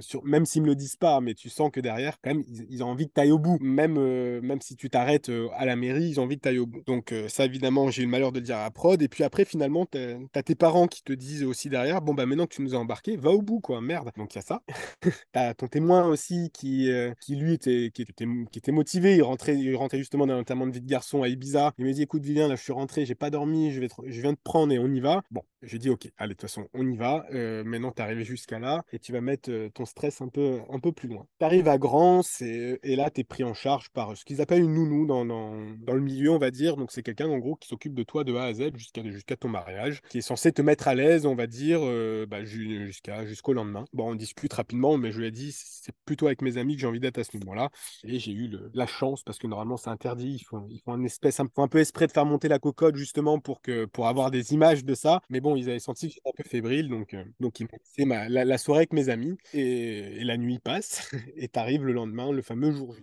sur 0.00 0.24
même 0.24 0.46
s'ils 0.46 0.62
me 0.62 0.66
le 0.66 0.74
disent 0.74 0.96
pas, 0.96 1.20
mais 1.20 1.34
tu 1.34 1.50
sens 1.50 1.70
que 1.70 1.80
derrière, 1.80 2.18
quand 2.22 2.34
même, 2.34 2.44
ils, 2.70 2.82
ont 2.82 2.88
envie 2.88 3.06
que 3.06 3.12
tu 3.14 3.20
ailles 3.20 3.32
au 3.32 3.38
bout. 3.38 3.58
Même, 3.60 3.94
même 4.40 4.60
si 4.60 4.76
tu 4.76 4.90
t'arrêtes 4.90 5.30
à 5.56 5.64
la 5.64 5.76
mairie, 5.76 6.08
ils 6.08 6.20
ont 6.20 6.24
envie 6.24 6.36
que 6.36 6.42
tu 6.42 6.48
ailles 6.48 6.58
au 6.58 6.66
bout. 6.66 6.82
Donc, 6.86 7.14
ça, 7.28 7.44
évidemment, 7.44 7.90
j'ai 7.90 8.02
eu 8.02 8.06
le 8.06 8.10
malheur 8.10 8.32
de 8.32 8.38
le 8.38 8.44
dire 8.44 8.58
à 8.58 8.70
prod. 8.70 9.00
Et 9.02 9.08
puis 9.08 9.24
après, 9.24 9.44
finalement, 9.44 9.86
tu 9.86 9.98
as, 10.34 10.42
tes 10.42 10.53
parents 10.54 10.86
qui 10.86 11.02
te 11.02 11.12
disent 11.12 11.44
aussi 11.44 11.68
derrière, 11.68 12.02
bon, 12.02 12.14
bah 12.14 12.26
maintenant 12.26 12.46
que 12.46 12.54
tu 12.54 12.62
nous 12.62 12.74
as 12.74 12.78
embarqué, 12.78 13.16
va 13.16 13.30
au 13.30 13.42
bout, 13.42 13.60
quoi, 13.60 13.80
merde. 13.80 14.10
Donc 14.16 14.34
il 14.34 14.36
y 14.36 14.38
a 14.38 14.42
ça. 14.42 14.62
tu 15.02 15.10
as 15.34 15.54
ton 15.54 15.68
témoin 15.68 16.06
aussi 16.06 16.50
qui, 16.52 16.90
euh, 16.90 17.12
qui 17.20 17.36
lui, 17.36 17.54
était, 17.54 17.90
qui, 17.94 18.02
était, 18.02 18.26
qui 18.50 18.58
était 18.58 18.72
motivé. 18.72 19.16
Il 19.16 19.22
rentrait, 19.22 19.56
il 19.56 19.74
rentrait 19.76 19.98
justement 19.98 20.26
d'un 20.26 20.38
enterrement 20.38 20.66
de 20.66 20.72
vie 20.72 20.80
de 20.80 20.88
garçon 20.88 21.22
à 21.22 21.28
Ibiza. 21.28 21.72
Il 21.78 21.84
me 21.84 21.92
dit, 21.92 22.02
écoute, 22.02 22.24
Vivien, 22.24 22.48
là, 22.48 22.56
je 22.56 22.62
suis 22.62 22.72
rentré, 22.72 23.06
j'ai 23.06 23.14
pas 23.14 23.30
dormi, 23.30 23.72
je, 23.72 23.80
vais 23.80 23.88
je 24.06 24.20
viens 24.20 24.32
de 24.32 24.38
prendre 24.42 24.72
et 24.72 24.78
on 24.78 24.88
y 24.88 25.00
va. 25.00 25.22
Bon, 25.30 25.42
j'ai 25.66 25.78
dit, 25.78 25.90
ok, 25.90 26.10
allez, 26.16 26.30
de 26.30 26.34
toute 26.34 26.42
façon, 26.42 26.68
on 26.74 26.86
y 26.86 26.96
va. 26.96 27.26
Euh, 27.32 27.64
maintenant, 27.64 27.92
tu 27.92 28.00
es 28.00 28.04
arrivé 28.04 28.24
jusqu'à 28.24 28.58
là 28.58 28.84
et 28.92 28.98
tu 28.98 29.12
vas 29.12 29.20
mettre 29.20 29.50
euh, 29.50 29.68
ton 29.70 29.84
stress 29.84 30.20
un 30.20 30.28
peu, 30.28 30.60
un 30.70 30.78
peu 30.80 30.92
plus 30.92 31.08
loin. 31.08 31.26
Tu 31.38 31.44
arrives 31.44 31.68
à 31.68 31.78
Grance 31.78 32.40
et, 32.42 32.78
et 32.82 32.96
là, 32.96 33.10
tu 33.10 33.20
es 33.20 33.24
pris 33.24 33.44
en 33.44 33.54
charge 33.54 33.90
par 33.90 34.16
ce 34.16 34.24
qu'ils 34.24 34.40
appellent 34.40 34.62
une 34.62 34.74
nounou 34.74 35.06
dans, 35.06 35.24
dans, 35.24 35.54
dans 35.78 35.94
le 35.94 36.00
milieu, 36.00 36.30
on 36.30 36.38
va 36.38 36.50
dire. 36.50 36.76
Donc, 36.76 36.92
c'est 36.92 37.02
quelqu'un, 37.02 37.28
en 37.28 37.38
gros, 37.38 37.56
qui 37.56 37.68
s'occupe 37.68 37.94
de 37.94 38.02
toi 38.02 38.24
de 38.24 38.34
A 38.34 38.44
à 38.44 38.52
Z 38.52 38.76
jusqu'à 38.76 39.02
jusqu'à 39.04 39.36
ton 39.36 39.48
mariage, 39.48 40.00
qui 40.08 40.18
est 40.18 40.22
censé 40.22 40.52
te 40.52 40.62
mettre 40.62 40.88
à 40.88 40.94
l'aise, 40.94 41.26
on 41.26 41.34
va 41.34 41.46
dire, 41.46 41.80
euh, 41.82 42.26
bah, 42.26 42.44
jusqu'à 42.44 43.26
jusqu'au 43.26 43.52
lendemain. 43.52 43.84
Bon, 43.92 44.10
on 44.10 44.14
discute 44.14 44.52
rapidement, 44.52 44.96
mais 44.98 45.12
je 45.12 45.20
lui 45.20 45.26
ai 45.26 45.30
dit, 45.30 45.52
c'est 45.52 45.94
plutôt 46.04 46.26
avec 46.26 46.42
mes 46.42 46.56
amis 46.56 46.74
que 46.74 46.80
j'ai 46.80 46.86
envie 46.86 47.00
d'être 47.00 47.18
à 47.18 47.24
ce 47.24 47.36
moment-là. 47.38 47.70
Et 48.04 48.18
j'ai 48.18 48.32
eu 48.32 48.50
la 48.72 48.86
chance, 48.86 49.22
parce 49.22 49.38
que 49.38 49.46
normalement, 49.46 49.76
c'est 49.76 49.90
interdit. 49.90 50.38
Ils 50.40 50.44
font, 50.44 50.66
ils 50.70 50.80
font 50.80 50.92
un 50.92 51.04
espèce, 51.04 51.40
un, 51.40 51.48
un 51.56 51.68
peu 51.68 51.78
esprit 51.78 52.06
de 52.06 52.12
faire 52.12 52.26
monter 52.26 52.48
la 52.48 52.58
cocotte, 52.58 52.96
justement, 52.96 53.38
pour, 53.38 53.60
que, 53.60 53.84
pour 53.86 54.06
avoir 54.08 54.30
des 54.30 54.52
images 54.52 54.84
de 54.84 54.94
ça. 54.94 55.20
Mais 55.30 55.40
bon, 55.40 55.53
ils 55.56 55.70
avaient 55.70 55.78
senti 55.78 56.08
que 56.08 56.14
j'étais 56.14 56.28
un 56.28 56.32
peu 56.36 56.48
fébrile, 56.48 56.88
donc, 56.88 57.14
euh, 57.14 57.24
donc 57.40 57.60
ils 57.60 57.68
la, 58.06 58.58
soirée 58.58 58.80
avec 58.80 58.92
mes 58.92 59.08
amis. 59.08 59.36
Et, 59.52 60.20
et 60.20 60.24
la 60.24 60.36
nuit 60.36 60.58
passe, 60.58 61.10
et 61.36 61.48
t'arrives 61.48 61.84
le 61.84 61.92
lendemain, 61.92 62.32
le 62.32 62.42
fameux 62.42 62.72
jour 62.72 62.94
J. 62.94 63.02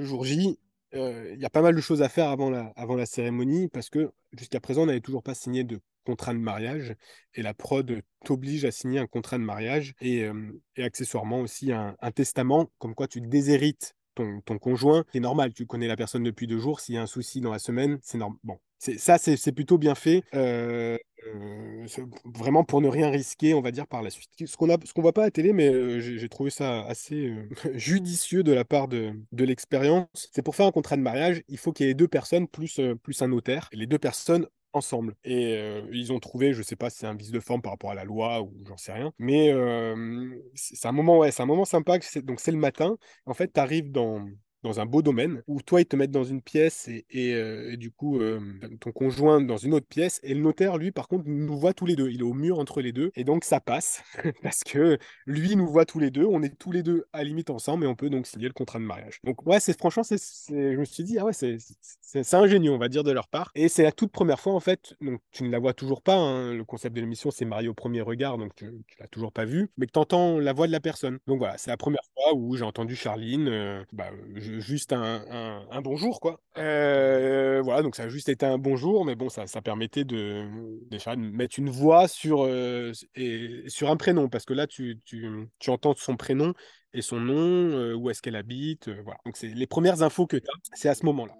le 0.00 0.06
jour 0.06 0.24
J, 0.24 0.58
euh, 0.94 1.32
il 1.34 1.40
y 1.40 1.44
a 1.44 1.50
pas 1.50 1.62
mal 1.62 1.74
de 1.74 1.80
choses 1.80 2.02
à 2.02 2.08
faire 2.08 2.28
avant 2.28 2.50
la, 2.50 2.72
avant 2.76 2.96
la 2.96 3.06
cérémonie 3.06 3.68
parce 3.68 3.90
que 3.90 4.10
jusqu'à 4.36 4.60
présent, 4.60 4.82
on 4.82 4.86
n'avait 4.86 5.00
toujours 5.00 5.22
pas 5.22 5.34
signé 5.34 5.62
de 5.62 5.80
contrat 6.04 6.32
de 6.32 6.38
mariage 6.38 6.94
et 7.34 7.42
la 7.42 7.54
prod 7.54 8.02
t'oblige 8.24 8.64
à 8.64 8.70
signer 8.70 8.98
un 8.98 9.06
contrat 9.06 9.38
de 9.38 9.44
mariage 9.44 9.94
et, 10.00 10.24
euh, 10.24 10.60
accessoirement 10.78 11.40
aussi 11.40 11.72
un, 11.72 11.94
testament 12.14 12.70
comme 12.78 12.94
quoi 12.94 13.06
tu 13.06 13.20
déshérites 13.20 13.94
ton, 14.14 14.58
conjoint. 14.58 15.04
C'est 15.12 15.20
normal, 15.20 15.52
tu 15.52 15.66
connais 15.66 15.88
la 15.88 15.96
personne 15.96 16.22
depuis 16.22 16.46
deux 16.46 16.58
jours, 16.58 16.80
s'il 16.80 16.94
y 16.94 16.98
a 16.98 17.02
un 17.02 17.06
souci 17.06 17.40
dans 17.40 17.52
la 17.52 17.58
semaine, 17.58 17.98
c'est 18.02 18.18
normal. 18.18 18.38
Bon, 18.44 18.58
ça, 18.78 19.18
c'est 19.18 19.52
plutôt 19.52 19.78
bien 19.78 19.94
fait. 19.94 20.22
Euh, 20.34 20.96
euh, 21.26 21.86
vraiment 22.24 22.64
pour 22.64 22.80
ne 22.80 22.88
rien 22.88 23.10
risquer, 23.10 23.52
on 23.52 23.60
va 23.60 23.72
dire, 23.72 23.86
par 23.86 24.02
la 24.02 24.08
suite. 24.08 24.30
Ce 24.46 24.56
qu'on 24.56 24.66
ne 24.66 24.76
voit 25.02 25.12
pas 25.12 25.22
à 25.22 25.24
la 25.26 25.30
télé, 25.30 25.52
mais 25.52 25.68
euh, 25.68 26.00
j'ai 26.00 26.28
trouvé 26.30 26.50
ça 26.50 26.82
assez 26.86 27.34
judicieux 27.74 28.42
de 28.42 28.52
la 28.52 28.64
part 28.64 28.88
de, 28.88 29.12
de 29.32 29.44
l'expérience. 29.44 30.06
C'est 30.32 30.42
pour 30.42 30.56
faire 30.56 30.66
un 30.66 30.72
contrat 30.72 30.96
de 30.96 31.02
mariage, 31.02 31.42
il 31.48 31.58
faut 31.58 31.72
qu'il 31.72 31.86
y 31.86 31.90
ait 31.90 31.94
deux 31.94 32.08
personnes 32.08 32.48
plus, 32.48 32.80
plus 33.02 33.20
un 33.20 33.28
notaire. 33.28 33.68
Les 33.72 33.86
deux 33.86 33.98
personnes 33.98 34.46
ensemble. 34.72 35.14
Et 35.24 35.56
euh, 35.56 35.82
ils 35.92 36.12
ont 36.12 36.20
trouvé, 36.20 36.52
je 36.54 36.62
sais 36.62 36.76
pas 36.76 36.90
si 36.90 36.98
c'est 36.98 37.06
un 37.06 37.14
vice 37.14 37.30
de 37.30 37.40
forme 37.40 37.62
par 37.62 37.72
rapport 37.72 37.90
à 37.90 37.94
la 37.94 38.04
loi 38.04 38.42
ou 38.42 38.52
j'en 38.66 38.76
sais 38.76 38.92
rien, 38.92 39.12
mais 39.18 39.52
euh, 39.52 40.34
c'est 40.54 40.86
un 40.86 40.92
moment, 40.92 41.18
ouais, 41.18 41.30
c'est 41.30 41.42
un 41.42 41.46
moment 41.46 41.64
sympa. 41.64 41.98
Donc 42.22 42.40
c'est 42.40 42.52
le 42.52 42.58
matin. 42.58 42.96
En 43.26 43.34
fait, 43.34 43.52
tu 43.52 43.60
arrives 43.60 43.90
dans 43.90 44.26
dans 44.62 44.80
un 44.80 44.86
beau 44.86 45.02
domaine, 45.02 45.42
où 45.46 45.62
toi, 45.62 45.80
ils 45.80 45.86
te 45.86 45.96
mettent 45.96 46.10
dans 46.10 46.24
une 46.24 46.42
pièce 46.42 46.88
et, 46.88 47.34
euh, 47.34 47.76
du 47.76 47.90
coup, 47.90 48.20
euh, 48.20 48.40
ton 48.80 48.92
conjoint 48.92 49.40
dans 49.40 49.56
une 49.56 49.74
autre 49.74 49.86
pièce. 49.86 50.20
Et 50.22 50.34
le 50.34 50.40
notaire, 50.40 50.76
lui, 50.76 50.90
par 50.92 51.08
contre, 51.08 51.24
nous 51.26 51.58
voit 51.58 51.72
tous 51.72 51.86
les 51.86 51.96
deux. 51.96 52.10
Il 52.10 52.20
est 52.20 52.24
au 52.24 52.34
mur 52.34 52.58
entre 52.58 52.80
les 52.80 52.92
deux. 52.92 53.10
Et 53.14 53.24
donc, 53.24 53.44
ça 53.44 53.60
passe, 53.60 54.02
parce 54.42 54.62
que 54.64 54.98
lui 55.26 55.56
nous 55.56 55.66
voit 55.66 55.86
tous 55.86 55.98
les 55.98 56.10
deux. 56.10 56.24
On 56.24 56.42
est 56.42 56.56
tous 56.58 56.72
les 56.72 56.82
deux 56.82 57.06
à 57.12 57.24
limite 57.24 57.50
ensemble 57.50 57.84
et 57.84 57.86
on 57.86 57.94
peut 57.94 58.10
donc 58.10 58.26
signer 58.26 58.48
le 58.48 58.52
contrat 58.52 58.78
de 58.78 58.84
mariage. 58.84 59.20
Donc, 59.24 59.46
ouais, 59.46 59.60
c'est 59.60 59.76
franchement, 59.78 60.02
c'est, 60.02 60.18
je 60.48 60.78
me 60.78 60.84
suis 60.84 61.04
dit, 61.04 61.18
ah 61.18 61.24
ouais, 61.24 61.32
c'est, 61.32 62.34
ingénieux, 62.34 62.72
on 62.72 62.78
va 62.78 62.88
dire, 62.88 63.04
de 63.04 63.12
leur 63.12 63.28
part. 63.28 63.50
Et 63.54 63.68
c'est 63.68 63.82
la 63.82 63.92
toute 63.92 64.12
première 64.12 64.40
fois, 64.40 64.52
en 64.52 64.60
fait, 64.60 64.94
donc 65.00 65.20
tu 65.32 65.44
ne 65.44 65.50
la 65.50 65.58
vois 65.58 65.74
toujours 65.74 66.02
pas. 66.02 66.16
Hein. 66.16 66.54
Le 66.54 66.64
concept 66.64 66.94
de 66.94 67.00
l'émission, 67.00 67.30
c'est 67.30 67.44
marié 67.44 67.68
au 67.68 67.74
premier 67.74 68.02
regard, 68.02 68.36
donc 68.38 68.54
tu, 68.54 68.66
ne 68.66 68.72
l'as 68.98 69.08
toujours 69.08 69.32
pas 69.32 69.44
vu, 69.44 69.70
mais 69.76 69.86
que 69.86 69.92
tu 69.92 69.98
entends 69.98 70.38
la 70.38 70.52
voix 70.52 70.66
de 70.66 70.72
la 70.72 70.80
personne. 70.80 71.18
Donc 71.26 71.38
voilà, 71.38 71.56
c'est 71.58 71.70
la 71.70 71.76
première 71.76 72.02
fois 72.14 72.34
où 72.34 72.56
j'ai 72.56 72.64
entendu 72.64 72.96
Charline. 72.96 73.48
Euh, 73.48 73.84
bah, 73.92 74.10
juste 74.58 74.92
un, 74.92 75.80
bonjour, 75.82 76.20
quoi. 76.20 76.40
Euh, 76.58 77.60
voilà, 77.62 77.82
donc 77.82 77.94
ça 77.94 78.04
a 78.04 78.08
juste 78.08 78.28
été 78.28 78.44
un 78.44 78.58
bonjour, 78.58 79.04
mais 79.04 79.14
bon, 79.14 79.28
ça, 79.28 79.46
ça 79.46 79.62
permettait 79.62 80.04
de, 80.04 80.48
déjà 80.90 81.14
de 81.14 81.20
mettre 81.20 81.58
une 81.58 81.70
voix 81.70 82.08
sur, 82.08 82.44
euh, 82.44 82.92
et, 83.14 83.62
sur 83.68 83.90
un 83.90 83.96
prénom, 83.96 84.28
parce 84.28 84.44
que 84.44 84.54
là, 84.54 84.66
tu, 84.66 84.98
tu, 85.04 85.48
tu 85.58 85.70
entends 85.70 85.94
son 85.96 86.16
prénom 86.16 86.54
et 86.92 87.02
son 87.02 87.20
nom, 87.20 87.36
euh, 87.36 87.94
où 87.94 88.10
est-ce 88.10 88.22
qu'elle 88.22 88.36
habite, 88.36 88.88
voilà. 88.88 89.18
Donc 89.24 89.36
c'est 89.36 89.48
les 89.48 89.66
premières 89.66 90.02
infos 90.02 90.26
que 90.26 90.36
tu 90.36 90.48
as, 90.48 90.58
c'est 90.74 90.88
à 90.88 90.94
ce 90.94 91.06
moment-là. 91.06 91.34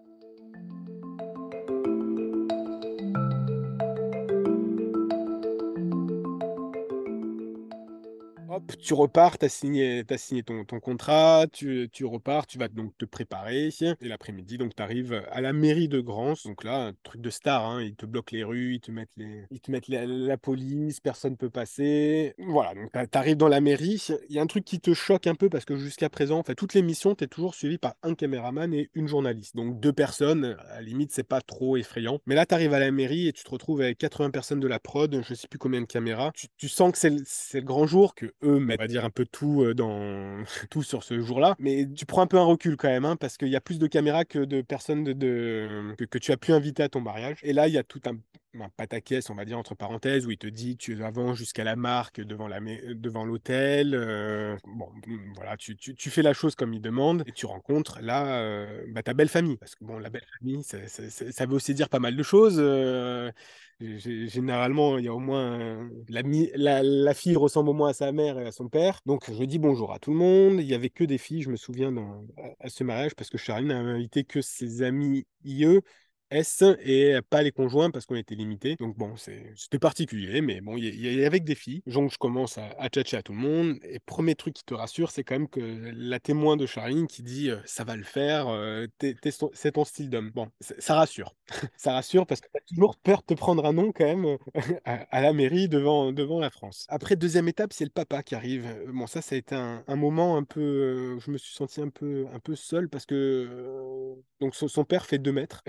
Tu 8.80 8.94
repars, 8.94 9.38
tu 9.38 9.44
as 9.46 9.48
signé, 9.48 10.04
as 10.08 10.18
signé 10.18 10.42
ton, 10.42 10.64
contrat, 10.80 11.46
tu, 11.52 11.88
repars, 12.04 12.46
tu 12.46 12.58
vas 12.58 12.68
donc 12.68 12.96
te 12.98 13.04
préparer. 13.04 13.70
Et 13.80 14.08
l'après-midi, 14.08 14.58
donc 14.58 14.74
tu 14.74 14.82
arrives 14.82 15.24
à 15.30 15.40
la 15.40 15.52
mairie 15.52 15.88
de 15.88 16.00
Grance. 16.00 16.46
Donc 16.46 16.64
là, 16.64 16.92
truc 17.02 17.20
de 17.20 17.30
star, 17.30 17.64
hein, 17.64 17.82
ils 17.82 17.94
te 17.94 18.06
bloquent 18.06 18.34
les 18.34 18.44
rues, 18.44 18.74
ils 18.74 18.80
te 18.80 18.90
mettent, 18.90 19.16
les, 19.16 19.44
ils 19.50 19.60
te 19.60 19.70
mettent 19.70 19.88
la, 19.88 20.36
police, 20.36 21.00
personne 21.00 21.32
ne 21.32 21.36
peut 21.36 21.50
passer. 21.50 22.34
Voilà, 22.38 22.74
donc 22.74 22.90
tu 22.92 23.18
arrives 23.18 23.36
dans 23.36 23.48
la 23.48 23.60
mairie. 23.60 24.04
Il 24.28 24.34
y 24.34 24.38
a 24.38 24.42
un 24.42 24.46
truc 24.46 24.64
qui 24.64 24.80
te 24.80 24.94
choque 24.94 25.26
un 25.26 25.34
peu 25.34 25.48
parce 25.48 25.64
que 25.64 25.76
jusqu'à 25.76 26.08
présent, 26.08 26.38
en 26.38 26.42
fait, 26.42 26.54
toutes 26.54 26.74
les 26.74 26.82
missions, 26.82 27.14
tu 27.14 27.24
es 27.24 27.26
toujours 27.26 27.54
suivi 27.54 27.78
par 27.78 27.94
un 28.02 28.14
caméraman 28.14 28.72
et 28.74 28.90
une 28.94 29.08
journaliste. 29.08 29.56
Donc 29.56 29.80
deux 29.80 29.92
personnes, 29.92 30.56
à 30.70 30.76
la 30.76 30.82
limite, 30.82 31.12
c'est 31.12 31.22
pas 31.22 31.40
trop 31.40 31.76
effrayant. 31.76 32.18
Mais 32.26 32.34
là, 32.34 32.46
tu 32.46 32.54
arrives 32.54 32.74
à 32.74 32.78
la 32.78 32.90
mairie 32.90 33.28
et 33.28 33.32
tu 33.32 33.44
te 33.44 33.50
retrouves 33.50 33.80
avec 33.80 33.98
80 33.98 34.30
personnes 34.30 34.60
de 34.60 34.68
la 34.68 34.78
prod, 34.78 35.22
je 35.26 35.34
sais 35.34 35.48
plus 35.48 35.58
combien 35.58 35.80
de 35.80 35.86
caméras. 35.86 36.32
Tu, 36.56 36.68
sens 36.68 36.92
que 36.92 36.98
c'est 36.98 37.60
le 37.60 37.64
grand 37.64 37.86
jour, 37.86 38.14
que 38.14 38.32
eux 38.42 38.58
on 38.60 38.76
va 38.76 38.86
dire 38.86 39.04
un 39.04 39.10
peu 39.10 39.26
tout 39.26 39.72
dans 39.74 40.42
tout 40.70 40.82
sur 40.82 41.02
ce 41.02 41.20
jour-là. 41.20 41.54
Mais 41.58 41.86
tu 41.94 42.06
prends 42.06 42.22
un 42.22 42.26
peu 42.26 42.38
un 42.38 42.44
recul 42.44 42.76
quand 42.76 42.88
même, 42.88 43.04
hein, 43.04 43.16
parce 43.16 43.36
qu'il 43.36 43.48
y 43.48 43.56
a 43.56 43.60
plus 43.60 43.78
de 43.78 43.86
caméras 43.86 44.24
que 44.24 44.38
de 44.38 44.62
personnes 44.62 45.04
de, 45.04 45.94
Que, 45.98 46.18
tu 46.18 46.32
as 46.32 46.36
pu 46.36 46.52
inviter 46.52 46.82
à 46.82 46.88
ton 46.88 47.00
mariage. 47.00 47.38
Et 47.42 47.52
là, 47.52 47.68
il 47.68 47.74
y 47.74 47.78
a 47.78 47.82
tout 47.82 48.00
un, 48.06 48.16
un 48.58 48.68
pataquès, 48.68 49.30
on 49.30 49.34
va 49.34 49.44
dire 49.44 49.58
entre 49.58 49.74
parenthèses, 49.74 50.26
où 50.26 50.30
il 50.30 50.38
te 50.38 50.46
dit 50.46 50.76
tu 50.76 51.02
avances 51.04 51.36
jusqu'à 51.36 51.64
la 51.64 51.76
marque 51.76 52.20
devant 52.20 52.48
la 52.48 52.60
devant 52.94 53.24
l'hôtel. 53.24 53.94
Euh, 53.94 54.56
bon, 54.64 54.88
mm, 55.06 55.32
voilà, 55.36 55.56
tu, 55.56 55.76
tu, 55.76 56.10
fais 56.10 56.22
la 56.22 56.32
chose 56.32 56.54
comme 56.54 56.74
il 56.74 56.80
demande 56.80 57.22
et 57.26 57.32
tu 57.32 57.46
rencontres 57.46 58.00
là 58.00 58.40
euh, 58.40 58.84
bah, 58.88 59.02
ta 59.02 59.14
belle 59.14 59.28
famille. 59.28 59.56
Parce 59.56 59.74
que 59.74 59.84
bon, 59.84 59.98
la 59.98 60.10
belle 60.10 60.26
famille, 60.38 60.62
ça, 60.64 60.78
ça, 60.88 61.46
veut 61.46 61.54
aussi 61.54 61.74
dire 61.74 61.88
pas 61.88 62.00
mal 62.00 62.16
de 62.16 62.22
choses. 62.22 62.60
Généralement, 63.80 64.98
il 64.98 65.06
y 65.06 65.08
a 65.08 65.14
au 65.14 65.18
moins 65.18 65.88
la, 66.08 66.82
la, 66.82 67.14
fille 67.14 67.36
ressemble 67.36 67.70
au 67.70 67.72
moins 67.72 67.90
à 67.90 67.94
sa 67.94 68.12
mère 68.12 68.38
et 68.38 68.46
à 68.46 68.52
son 68.52 68.68
père. 68.68 69.00
Donc, 69.06 69.30
je 69.32 69.44
dis 69.44 69.58
bonjour 69.58 69.92
à 69.92 69.98
tout 69.98 70.10
le 70.10 70.18
monde. 70.18 70.60
Il 70.60 70.66
y 70.66 70.74
avait 70.74 70.90
que 70.90 71.04
des 71.04 71.16
filles, 71.16 71.42
je 71.42 71.50
me 71.50 71.56
souviens, 71.56 71.94
à, 72.58 72.68
ce 72.68 72.84
mariage, 72.84 73.14
parce 73.14 73.30
que 73.30 73.38
Charline 73.38 73.68
n'a 73.68 73.78
invité 73.78 74.24
que 74.24 74.42
ses 74.42 74.82
amis 74.82 75.26
IE 75.44 75.80
S 76.30 76.62
et 76.84 77.18
pas 77.28 77.42
les 77.42 77.52
conjoints 77.52 77.90
parce 77.90 78.06
qu'on 78.06 78.16
était 78.16 78.34
limité. 78.34 78.76
Donc 78.78 78.96
bon, 78.96 79.14
c'était 79.16 79.78
particulier, 79.78 80.40
mais 80.40 80.60
bon, 80.60 80.76
il 80.76 81.00
y, 81.00 81.24
avait 81.24 81.40
que 81.40 81.44
des 81.44 81.54
filles. 81.54 81.82
Donc 81.86 82.12
je 82.12 82.18
commence 82.18 82.58
à, 82.58 82.66
à 82.78 82.88
tchatcher 82.88 83.16
à 83.16 83.22
tout 83.22 83.32
le 83.32 83.38
monde. 83.38 83.78
Et 83.82 83.98
premier 83.98 84.34
truc 84.34 84.54
qui 84.54 84.64
te 84.64 84.74
rassure, 84.74 85.10
c'est 85.10 85.24
quand 85.24 85.34
même 85.34 85.48
que 85.48 85.60
la 85.60 86.20
témoin 86.20 86.56
de 86.56 86.66
Charline 86.66 87.06
qui 87.06 87.22
dit 87.22 87.50
ça 87.64 87.84
va 87.84 87.96
le 87.96 88.04
faire, 88.04 88.46
c'est 89.52 89.72
ton 89.72 89.84
style 89.84 90.10
d'homme. 90.10 90.30
Bon, 90.30 90.48
ça 90.60 90.94
rassure. 90.94 91.34
ça 91.76 91.92
rassure 91.92 92.26
parce 92.26 92.40
que 92.40 92.48
tu 92.52 92.58
as 92.58 92.74
toujours 92.74 92.96
peur 92.96 93.20
de 93.20 93.26
te 93.26 93.34
prendre 93.34 93.64
un 93.64 93.72
nom 93.72 93.92
quand 93.92 94.04
même 94.04 94.38
à, 94.84 95.20
la 95.20 95.32
mairie 95.32 95.68
devant, 95.68 96.12
devant 96.12 96.40
la 96.40 96.50
France. 96.50 96.86
Après, 96.88 97.16
deuxième 97.16 97.48
étape, 97.48 97.72
c'est 97.72 97.84
le 97.84 97.90
papa 97.90 98.22
qui 98.22 98.34
arrive. 98.34 98.66
Bon, 98.88 99.06
ça, 99.06 99.22
ça 99.22 99.34
a 99.34 99.38
été 99.38 99.54
un, 99.54 99.96
moment 99.96 100.36
un 100.36 100.44
peu. 100.44 101.18
Je 101.20 101.30
me 101.30 101.38
suis 101.38 101.54
senti 101.54 101.80
un 101.80 101.90
peu, 101.90 102.26
un 102.32 102.38
peu 102.38 102.54
seul 102.56 102.88
parce 102.88 103.06
que 103.06 104.14
donc 104.40 104.54
son, 104.54 104.84
père 104.84 105.06
fait 105.06 105.18
2 105.18 105.32
mètres. 105.32 105.62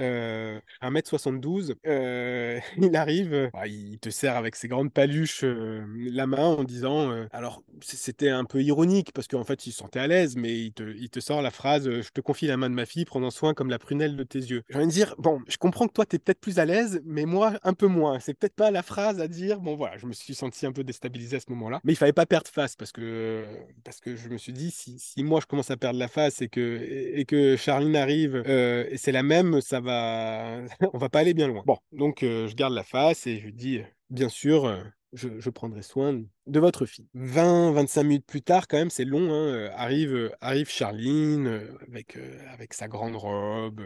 1m72, 0.82 1.76
euh, 1.86 2.60
il 2.78 2.96
arrive, 2.96 3.34
euh, 3.34 3.50
bah, 3.54 3.68
il 3.68 4.00
te 4.00 4.10
sert 4.10 4.36
avec 4.36 4.56
ses 4.56 4.68
grandes 4.68 4.92
paluches 4.92 5.44
euh, 5.44 5.84
la 5.98 6.28
main 6.28 6.46
en 6.46 6.64
disant, 6.64 7.12
alors 7.32 7.64
c'était 7.82 8.30
un 8.30 8.46
peu 8.46 8.62
ironique 8.62 9.12
parce 9.14 9.28
qu'en 9.28 9.44
fait 9.44 9.66
il 9.68 9.72
se 9.72 9.80
sentait 9.80 10.00
à 10.00 10.08
l'aise, 10.08 10.36
mais 10.36 10.60
il 10.60 10.74
te, 10.74 10.84
il 10.84 11.10
te 11.10 11.20
sort 11.20 11.42
la 11.42 11.52
phrase, 11.52 11.90
je 11.90 12.10
te 12.10 12.22
confie 12.22 12.48
la 12.48 12.58
main 12.58 12.70
de 12.70 12.76
ma 12.76 12.86
fille, 12.86 13.06
prenant 13.06 13.32
soin 13.32 13.54
comme 13.54 13.70
la 13.70 13.80
prunelle 13.80 14.16
de 14.16 14.24
tes 14.24 14.40
yeux. 14.40 14.64
J'ai 14.70 14.78
envie 14.78 14.88
de 14.88 14.92
dire, 14.92 15.16
bon, 15.18 15.42
je 15.48 15.58
comprends 15.58 15.88
que 15.88 15.94
toi 15.94 16.06
tu 16.06 16.16
es 16.16 16.20
peut-être 16.20 16.40
plus 16.40 16.60
à 16.60 16.66
l'aise, 16.66 17.02
mais 17.06 17.26
moi 17.26 17.54
un 17.64 17.74
peu 17.74 17.88
moins. 17.88 18.20
C'est 18.20 18.34
peut-être 18.34 18.56
pas 18.56 18.72
la 18.72 18.84
phrase 18.84 19.20
à 19.20 19.28
dire, 19.28 19.60
bon 19.60 19.76
voilà, 19.76 19.98
je 19.98 20.06
me 20.06 20.14
suis 20.14 20.36
senti 20.36 20.66
un 20.66 20.72
peu 20.72 20.84
déstabilisé 20.84 21.38
à 21.38 21.40
ce 21.40 21.50
moment-là, 21.50 21.80
mais 21.84 21.94
il 21.94 21.98
fallait 21.98 22.14
pas 22.14 22.26
perdre 22.26 22.50
face 22.50 22.76
parce 22.76 22.92
que, 22.92 23.44
parce 23.84 24.00
que 24.00 24.16
je 24.16 24.30
me 24.30 24.38
suis 24.38 24.54
dit, 24.54 24.72
si, 24.72 25.00
si 25.00 25.24
moi 25.24 25.40
je 25.42 25.46
commence 25.46 25.72
à 25.72 25.78
perdre 25.78 26.00
la 26.00 26.08
face 26.08 26.42
et 26.42 26.50
que, 26.50 26.80
et, 26.82 27.26
que 27.26 27.56
Charline 27.56 27.96
arrive 27.96 28.44
et 28.46 28.98
c'est 28.98 29.12
la 29.12 29.24
même, 29.24 29.62
ça 29.62 29.80
va 29.80 30.41
on 30.94 30.98
va 30.98 31.10
pas 31.10 31.20
aller 31.20 31.34
bien 31.34 31.48
loin. 31.48 31.64
Bon, 31.66 31.78
donc 31.92 32.24
euh, 32.24 32.48
je 32.48 32.56
garde 32.56 32.74
la 32.74 32.84
face 32.84 33.28
et 33.28 33.40
je 33.40 33.50
dis, 33.50 33.80
euh, 33.80 33.84
bien 34.10 34.30
sûr, 34.30 34.66
euh, 34.66 34.82
je, 35.14 35.50
prendrai 35.50 35.82
soin 35.82 36.22
de 36.48 36.60
votre 36.60 36.86
fille. 36.86 37.08
20-25 37.16 38.04
minutes 38.04 38.26
plus 38.26 38.42
tard, 38.42 38.68
quand 38.68 38.78
même, 38.78 38.90
c'est 38.90 39.06
long, 39.06 39.32
hein, 39.34 39.70
arrive, 39.76 40.32
arrive 40.42 40.70
Charline 40.70 41.62
avec, 41.88 42.18
avec 42.52 42.74
sa 42.74 42.88
grande 42.88 43.16
robe. 43.16 43.82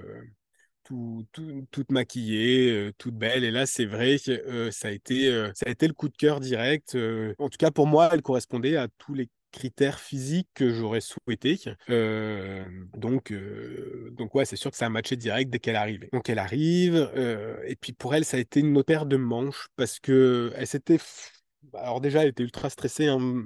Tout, 0.84 1.26
toute 1.72 1.92
maquillée, 1.92 2.92
toute 3.00 3.16
belle. 3.16 3.44
Et 3.44 3.50
là, 3.50 3.66
c'est 3.66 3.88
vrai 3.88 4.18
que 4.24 4.70
ça, 4.70 4.90
a 4.90 4.92
été, 4.92 5.32
ça 5.56 5.66
a 5.66 5.72
été 5.72 5.88
le 5.88 5.96
coup 5.96 6.10
de 6.10 6.16
cœur 6.16 6.40
direct. 6.40 6.96
en 7.40 7.50
tout 7.50 7.58
cas, 7.58 7.72
pour 7.72 7.88
moi, 7.88 8.12
elle 8.14 8.22
correspondait 8.22 8.78
à 8.78 8.88
tous 9.00 9.16
les 9.16 9.28
critères 9.56 10.00
physiques 10.00 10.50
que 10.54 10.74
j'aurais 10.74 11.02
souhaité. 11.02 11.58
Euh, 11.90 12.64
donc, 12.98 13.32
euh, 13.32 14.12
donc 14.12 14.36
ouais, 14.36 14.44
c'est 14.46 14.58
sûr 14.58 14.70
que 14.70 14.78
ça 14.78 14.86
a 14.86 14.90
matché 14.90 15.16
direct 15.16 15.50
dès 15.50 15.60
qu'elle 15.60 15.78
arrivait. 15.78 16.10
Donc 16.12 16.30
elle 16.30 16.40
arrive, 16.40 17.10
euh, 17.16 17.56
et 17.66 17.76
puis 17.76 17.94
pour 17.94 18.14
elle, 18.14 18.26
ça 18.26 18.38
a 18.38 18.40
été 18.42 18.60
une 18.60 18.84
paire 18.84 19.06
de 19.06 19.16
manches 19.16 19.70
parce 19.78 20.00
que 20.00 20.52
elle 20.56 20.68
s'était 20.68 21.00
alors 21.74 22.02
déjà, 22.02 22.24
elle 22.24 22.30
était 22.30 22.44
ultra 22.44 22.70
stressée. 22.70 23.08
Hein. 23.08 23.44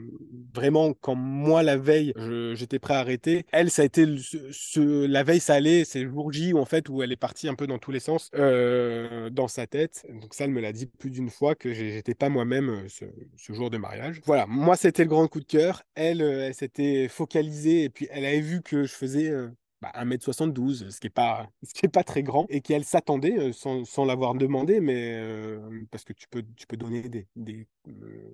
Vraiment, 0.54 0.94
quand 0.94 1.16
moi, 1.16 1.64
la 1.64 1.78
veille, 1.78 2.14
j'étais 2.54 2.80
prêt 2.80 2.94
à 2.94 3.00
arrêter, 3.00 3.46
elle, 3.52 3.70
ça 3.70 3.84
a 3.84 3.86
été 3.86 4.06
ce, 4.52 5.06
la 5.06 5.24
veille, 5.24 5.40
ça 5.40 5.56
allait. 5.56 5.86
C'est 5.86 6.04
le 6.04 6.10
jour 6.10 6.32
J 6.32 6.54
où, 6.54 6.60
en 6.60 6.66
fait, 6.66 6.90
où 6.90 7.04
elle 7.04 7.12
est 7.12 7.18
partie 7.18 7.48
un 7.48 7.56
peu 7.56 7.68
dans 7.68 7.78
tous 7.78 7.92
les 7.92 8.00
sens 8.00 8.30
euh, 8.36 9.30
dans 9.30 9.48
sa 9.48 9.68
tête. 9.68 10.06
Donc 10.10 10.34
ça, 10.34 10.46
elle 10.46 10.52
me 10.52 10.62
l'a 10.62 10.72
dit 10.72 10.86
plus 10.86 11.10
d'une 11.10 11.30
fois 11.30 11.56
que 11.56 11.74
j'étais 11.74 12.16
pas 12.16 12.30
moi-même 12.30 12.70
euh, 12.70 12.88
ce, 12.88 13.54
jour 13.54 13.70
de 13.70 13.78
mariage. 13.78 14.22
Voilà, 14.26 14.46
moi, 14.48 14.76
c'était 14.76 15.04
le 15.04 15.10
grand 15.10 15.28
coup 15.28 15.40
de 15.40 15.46
cœur. 15.46 15.84
Elle, 15.96 16.22
euh, 16.22 16.48
elle 16.48 16.54
s'était 16.54 17.08
focalisée 17.08 17.84
et 17.84 17.90
puis 17.90 18.08
elle 18.12 18.26
avait 18.26 18.42
vu 18.42 18.62
que 18.62 18.84
je 18.84 18.94
faisais 18.94 19.32
1m72, 19.81 20.83
bah, 20.83 20.91
ce 20.91 21.00
qui 21.00 21.05
n'est 21.05 21.12
pas, 21.12 21.50
qui 21.74 21.88
pas 21.88 22.03
très 22.03 22.24
grand, 22.24 22.45
et 22.50 22.62
qu'elle 22.62 22.83
s'attendait, 22.83 23.38
euh, 23.38 23.53
sans, 23.53 24.05
l'avoir 24.05 24.36
demandé, 24.36 24.79
mais 24.79 25.13
euh, 25.13 25.59
parce 25.91 26.03
que 26.03 26.13
tu 26.13 26.27
peux, 26.27 26.43
tu 26.55 26.67
peux 26.67 26.77
donner 26.77 27.03
euh, 27.05 27.63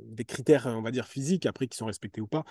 des, 0.05 0.25
critères, 0.25 0.67
on 0.67 0.81
va 0.81 0.91
dire, 0.91 1.07
physiques, 1.07 1.45
après, 1.45 1.67
qui 1.67 1.77
sont 1.77 1.85
respectés 1.85 2.21
ou 2.21 2.27
pas. 2.27 2.43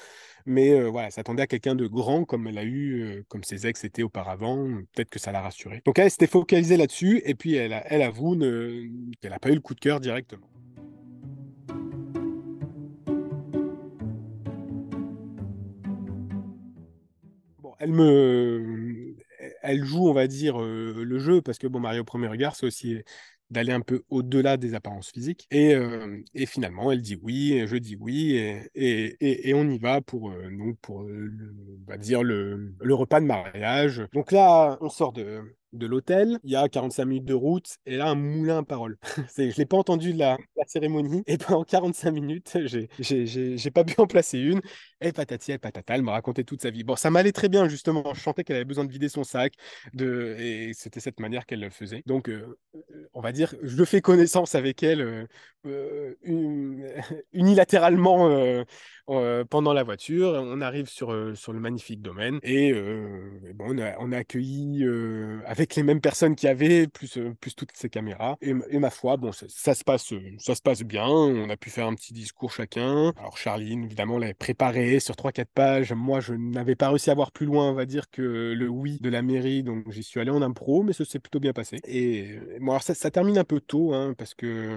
Mais 0.46 0.80
voilà, 0.88 1.10
s'attendait 1.10 1.42
à 1.42 1.46
quelqu'un 1.46 1.74
de 1.74 1.86
grand, 1.86 2.24
comme 2.24 2.46
elle 2.46 2.58
a 2.58 2.64
eu, 2.64 3.24
comme 3.28 3.44
ses 3.44 3.66
ex 3.66 3.84
étaient 3.84 4.02
auparavant. 4.02 4.66
Peut-être 4.92 5.10
que 5.10 5.18
ça 5.18 5.32
l'a 5.32 5.40
rassurée. 5.40 5.82
Donc 5.84 5.98
elle 5.98 6.10
s'était 6.10 6.26
focalisée 6.26 6.76
là-dessus, 6.76 7.22
et 7.24 7.34
puis 7.34 7.54
elle, 7.54 7.82
elle 7.86 8.02
avoue 8.02 8.36
qu'elle 9.20 9.30
n'a 9.30 9.38
pas 9.38 9.50
eu 9.50 9.54
le 9.54 9.60
coup 9.60 9.74
de 9.74 9.80
cœur 9.80 10.00
directement. 10.00 10.46
Elle 19.62 19.84
joue, 19.84 20.08
on 20.08 20.12
va 20.12 20.26
dire, 20.26 20.58
le 20.58 21.18
jeu, 21.18 21.42
parce 21.42 21.58
que 21.58 21.66
bon, 21.66 21.80
Mario 21.80 22.04
premier 22.04 22.28
regard, 22.28 22.56
c'est 22.56 22.66
aussi 22.66 23.02
d'aller 23.54 23.72
un 23.72 23.80
peu 23.80 24.02
au-delà 24.10 24.56
des 24.56 24.74
apparences 24.74 25.10
physiques. 25.10 25.46
Et, 25.50 25.74
et, 26.34 26.46
finalement, 26.46 26.92
elle 26.92 27.00
dit 27.00 27.18
oui, 27.22 27.64
je 27.66 27.76
dis 27.76 27.96
oui, 27.96 28.36
et, 28.74 29.52
on 29.54 29.68
y 29.68 29.78
va 29.78 30.00
pour, 30.00 30.30
donc 30.30 30.78
pour 30.80 31.06
on 31.84 31.90
va 31.90 31.96
dire 31.96 32.22
le, 32.22 32.74
le 32.80 32.94
repas 32.94 33.20
de 33.20 33.26
mariage. 33.26 34.02
Donc 34.12 34.32
là, 34.32 34.78
on 34.80 34.88
sort 34.88 35.12
de, 35.12 35.42
l'hôtel, 35.72 36.38
il 36.44 36.52
y 36.52 36.56
a 36.56 36.68
45 36.68 37.04
minutes 37.04 37.24
de 37.24 37.34
route, 37.34 37.76
et 37.86 37.96
là, 37.96 38.08
un 38.08 38.14
moulin 38.14 38.58
à 38.58 38.62
parole. 38.62 38.96
je 39.36 39.42
ne 39.42 39.52
l'ai 39.56 39.66
pas 39.66 39.76
entendu 39.76 40.12
de 40.12 40.18
la, 40.18 40.36
cérémonie, 40.66 41.22
et 41.26 41.36
pendant 41.36 41.64
45 41.64 42.10
minutes, 42.10 42.58
j'ai 42.98 43.70
pas 43.70 43.84
pu 43.84 43.94
en 43.98 44.06
placer 44.06 44.38
une. 44.38 44.60
Et 45.00 45.12
patati 45.12 45.52
et 45.52 45.58
patata, 45.58 45.94
elle 45.94 46.02
m'a 46.02 46.12
raconté 46.12 46.44
toute 46.44 46.62
sa 46.62 46.70
vie. 46.70 46.84
Bon, 46.84 46.96
ça 46.96 47.10
m'allait 47.10 47.32
très 47.32 47.48
bien, 47.48 47.68
justement. 47.68 48.14
Je 48.14 48.20
sentais 48.20 48.44
qu'elle 48.44 48.56
avait 48.56 48.64
besoin 48.64 48.84
de 48.84 48.92
vider 48.92 49.08
son 49.08 49.24
sac, 49.24 49.52
de... 49.92 50.36
et 50.38 50.72
c'était 50.74 51.00
cette 51.00 51.20
manière 51.20 51.44
qu'elle 51.44 51.60
le 51.60 51.70
faisait. 51.70 52.02
Donc, 52.06 52.28
euh, 52.28 52.58
on 53.14 53.20
va 53.20 53.32
dire, 53.32 53.54
je 53.62 53.84
fais 53.84 54.00
connaissance 54.00 54.54
avec 54.54 54.82
elle 54.82 55.00
euh, 55.00 55.26
euh, 55.66 56.14
unilatéralement 57.32 58.64
pendant 59.06 59.72
la 59.72 59.82
voiture. 59.82 60.32
On 60.34 60.60
arrive 60.60 60.88
sur, 60.88 61.14
sur 61.36 61.52
le 61.52 61.60
magnifique 61.60 62.02
domaine, 62.02 62.38
et 62.42 62.72
bon, 63.54 63.76
on 63.98 64.12
a, 64.12 64.16
accueilli 64.16 64.84
avec 65.46 65.74
les 65.76 65.82
mêmes 65.82 66.00
personnes 66.00 66.34
qui 66.34 66.48
avaient, 66.48 66.86
plus, 66.86 67.18
euh, 67.18 67.34
plus 67.40 67.54
toutes 67.54 67.70
ces 67.74 67.88
caméras. 67.88 68.36
Et, 68.40 68.54
ma 68.78 68.90
foi, 68.90 69.16
bon, 69.16 69.32
ça, 69.32 69.74
se 69.74 69.84
passe, 69.84 70.12
ça 70.38 70.54
se 70.54 70.62
passe 70.62 70.82
bien. 70.82 71.06
On 71.06 71.48
a 71.50 71.56
pu 71.56 71.70
faire 71.70 71.86
un 71.86 71.94
petit 71.94 72.12
discours 72.12 72.52
chacun. 72.52 73.12
Alors 73.18 73.36
Charline, 73.36 73.84
évidemment, 73.84 74.18
l'avait 74.18 74.34
préparé 74.34 75.00
sur 75.00 75.14
3-4 75.14 75.46
pages. 75.54 75.92
Moi, 75.92 76.20
je 76.20 76.34
n'avais 76.34 76.74
pas 76.74 76.88
réussi 76.88 77.10
à 77.10 77.14
voir 77.14 77.32
plus 77.32 77.46
loin, 77.46 77.70
on 77.70 77.74
va 77.74 77.86
dire, 77.86 78.10
que 78.10 78.54
le 78.56 78.68
oui 78.68 78.98
de 79.00 79.08
la 79.08 79.22
mairie. 79.22 79.62
Donc 79.62 79.90
j'y 79.90 80.02
suis 80.02 80.20
allé 80.20 80.30
en 80.30 80.42
impro, 80.42 80.82
mais 80.82 80.92
ça 80.92 81.04
s'est 81.04 81.18
plutôt 81.18 81.40
bien 81.40 81.52
passé. 81.52 81.80
Et 81.86 82.38
bon, 82.60 82.72
alors 82.72 82.82
ça, 82.82 83.10
termine 83.10 83.38
un 83.38 83.44
peu 83.44 83.60
tôt, 83.60 83.94
hein, 83.94 84.14
parce 84.16 84.34
que 84.34 84.70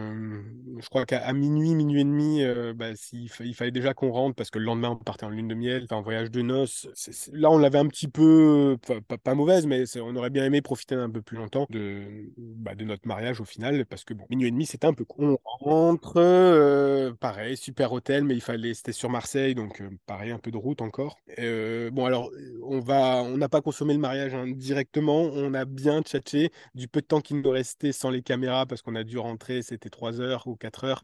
je 0.80 0.90
crois 0.90 1.06
qu'à 1.06 1.32
minuit, 1.34 1.76
minuit 1.76 2.02
et 2.02 2.04
demi, 2.04 2.44
bah, 2.76 2.90
il, 3.14 3.54
fallait 3.56 3.72
déjà 3.72 3.94
qu'on 3.94 4.12
parce 4.36 4.50
que 4.50 4.60
le 4.60 4.66
lendemain, 4.66 4.90
on 4.90 4.96
partait 4.96 5.26
en 5.26 5.30
lune 5.30 5.48
de 5.48 5.56
miel, 5.56 5.88
en 5.92 6.02
voyage 6.02 6.32
de 6.32 6.42
noces. 6.42 6.88
là, 7.32 7.50
on 7.52 7.58
l'avait 7.58 7.78
un 7.78 7.88
petit 7.88 8.08
peu, 8.08 8.78
pas, 9.24 9.36
mauvaise, 9.36 9.66
mais 9.68 9.84
on 10.00 10.16
aurait 10.16 10.30
bien 10.30 10.46
aimé 10.46 10.62
profiter 10.62 10.96
un 10.96 11.10
peu 11.10 11.22
plus 11.22 11.38
longtemps 11.38 11.68
de, 11.70 12.04
bah, 12.38 12.76
de 12.76 12.84
notre 12.84 13.08
mariage 13.08 13.40
au 13.42 13.46
final, 13.46 13.86
parce 13.86 14.04
que 14.04 14.14
minuit 14.30 14.48
et 14.48 14.52
demi, 14.52 14.66
c'était 14.66 14.88
un 14.88 14.94
peu 14.94 15.06
con. 15.06 15.38
On 15.46 15.66
rentre, 15.66 16.14
euh, 16.18 17.14
pareil, 17.14 17.58
super 17.58 17.92
hôtel, 17.92 18.24
mais 18.24 18.34
il 18.34 18.42
fallait, 18.42 18.74
c'était 18.74 18.92
sur 18.92 19.10
Marseille, 19.10 19.56
donc 19.56 19.82
euh, 19.82 19.90
pareil, 20.06 20.32
un 20.32 20.40
peu 20.40 20.52
de 20.52 20.58
route 20.58 20.82
encore. 20.82 21.18
Euh, 21.40 21.92
bon, 21.92 22.06
alors, 22.06 22.32
on 22.64 22.80
va, 22.80 23.22
on 23.24 23.38
n'a 23.38 23.50
pas 23.50 23.62
consommé 23.62 23.94
le 23.94 24.00
mariage 24.00 24.34
hein, 24.34 24.48
directement, 24.48 25.22
on 25.34 25.54
a 25.54 25.66
bien 25.66 26.02
tchatché 26.02 26.52
du 26.76 26.88
peu 26.88 27.02
de 27.02 27.06
temps 27.06 27.22
qu'il 27.22 27.42
nous 27.42 27.50
restait 27.50 27.92
sans 27.92 28.10
les 28.10 28.22
caméras, 28.22 28.66
parce 28.66 28.82
qu'on 28.82 28.96
a 28.96 29.04
dû 29.04 29.18
rentrer, 29.18 29.62
c'était 29.62 29.90
3 29.90 30.22
heures 30.22 30.48
ou 30.48 30.56
4 30.56 30.84
heures, 30.86 31.04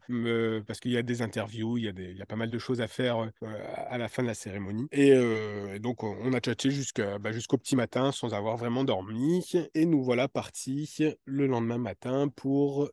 parce 0.66 0.80
qu'il 0.80 0.92
y 0.92 0.96
a 0.96 1.02
des 1.02 1.22
interviews, 1.22 1.78
il 1.78 1.84
y 1.84 2.22
a 2.22 2.26
pas 2.26 2.36
mal 2.36 2.50
de 2.50 2.58
choses 2.58 2.80
à 2.80 2.88
faire 2.88 3.03
à 3.08 3.98
la 3.98 4.08
fin 4.08 4.22
de 4.22 4.28
la 4.28 4.34
cérémonie. 4.34 4.86
Et 4.92 5.14
donc, 5.80 6.02
on 6.02 6.32
a 6.32 6.40
tchatché 6.40 6.70
bah, 7.20 7.32
jusqu'au 7.32 7.58
petit 7.58 7.76
matin 7.76 8.12
sans 8.12 8.34
avoir 8.34 8.56
vraiment 8.56 8.84
dormi. 8.84 9.44
Et 9.74 9.86
nous 9.86 10.02
voilà 10.02 10.28
partis 10.28 11.14
le 11.24 11.46
lendemain 11.46 11.78
matin 11.78 12.28
pour 12.28 12.90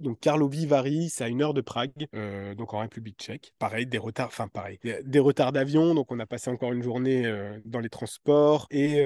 donc 0.00 0.20
Karlovy 0.20 0.66
Vary, 0.66 1.08
c'est 1.08 1.24
à 1.24 1.28
une 1.28 1.40
heure 1.40 1.54
de 1.54 1.60
Prague, 1.60 2.08
donc 2.56 2.74
en 2.74 2.80
République 2.80 3.18
tchèque. 3.18 3.54
Pareil, 3.58 3.86
des 3.86 3.98
retards, 3.98 4.26
enfin 4.26 4.48
pareil, 4.48 4.78
des 5.02 5.18
retards 5.18 5.52
d'avion, 5.52 5.94
donc 5.94 6.12
on 6.12 6.18
a 6.18 6.26
passé 6.26 6.50
encore 6.50 6.72
une 6.72 6.82
journée 6.82 7.24
dans 7.64 7.80
les 7.80 7.88
transports. 7.88 8.66
Et, 8.70 9.02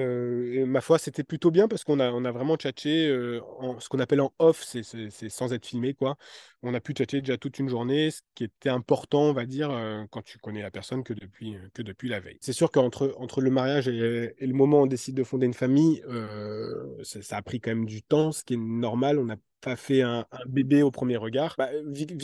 ma 0.65 0.81
foi, 0.81 0.97
c'était 0.97 1.23
plutôt 1.23 1.51
bien 1.51 1.67
parce 1.67 1.83
qu'on 1.83 1.99
a, 1.99 2.11
on 2.11 2.25
a 2.25 2.31
vraiment 2.31 2.57
tchatché 2.57 3.07
ce 3.07 3.89
qu'on 3.89 3.99
appelle 3.99 4.21
en 4.21 4.33
off, 4.39 4.63
c'est 4.63 5.29
sans 5.29 5.53
être 5.53 5.65
filmé, 5.65 5.93
quoi. 5.93 6.17
On 6.61 6.73
a 6.73 6.81
pu 6.81 6.93
tchatcher 6.93 7.21
déjà 7.21 7.37
toute 7.37 7.59
une 7.59 7.69
journée, 7.69 8.11
ce 8.11 8.21
qui 8.35 8.43
était 8.43 8.69
important, 8.69 9.33
dire, 9.45 9.69
quand 10.11 10.21
tu 10.23 10.37
connais 10.37 10.61
la 10.61 10.71
personne 10.71 11.03
que 11.03 11.13
depuis, 11.13 11.55
que 11.73 11.81
depuis 11.81 12.09
la 12.09 12.19
veille. 12.19 12.37
C'est 12.41 12.53
sûr 12.53 12.71
qu'entre 12.71 13.13
entre 13.17 13.41
le 13.41 13.49
mariage 13.49 13.87
et, 13.87 14.33
le 14.39 14.53
moment 14.53 14.81
on 14.81 14.87
décide 14.87 15.15
de 15.15 15.23
fonder 15.23 15.45
une 15.45 15.53
famille, 15.53 16.01
euh, 16.07 17.03
ça, 17.03 17.37
a 17.37 17.41
pris 17.41 17.59
quand 17.59 17.71
même 17.71 17.85
du 17.85 18.01
temps, 18.01 18.31
ce 18.31 18.43
qui 18.43 18.55
est 18.55 18.57
normal. 18.57 19.19
On 19.19 19.25
n'a 19.25 19.37
pas 19.61 19.75
fait 19.75 20.01
un, 20.01 20.25
bébé 20.47 20.81
au 20.83 20.91
premier 20.91 21.17
regard. 21.17 21.55
Bah, 21.57 21.69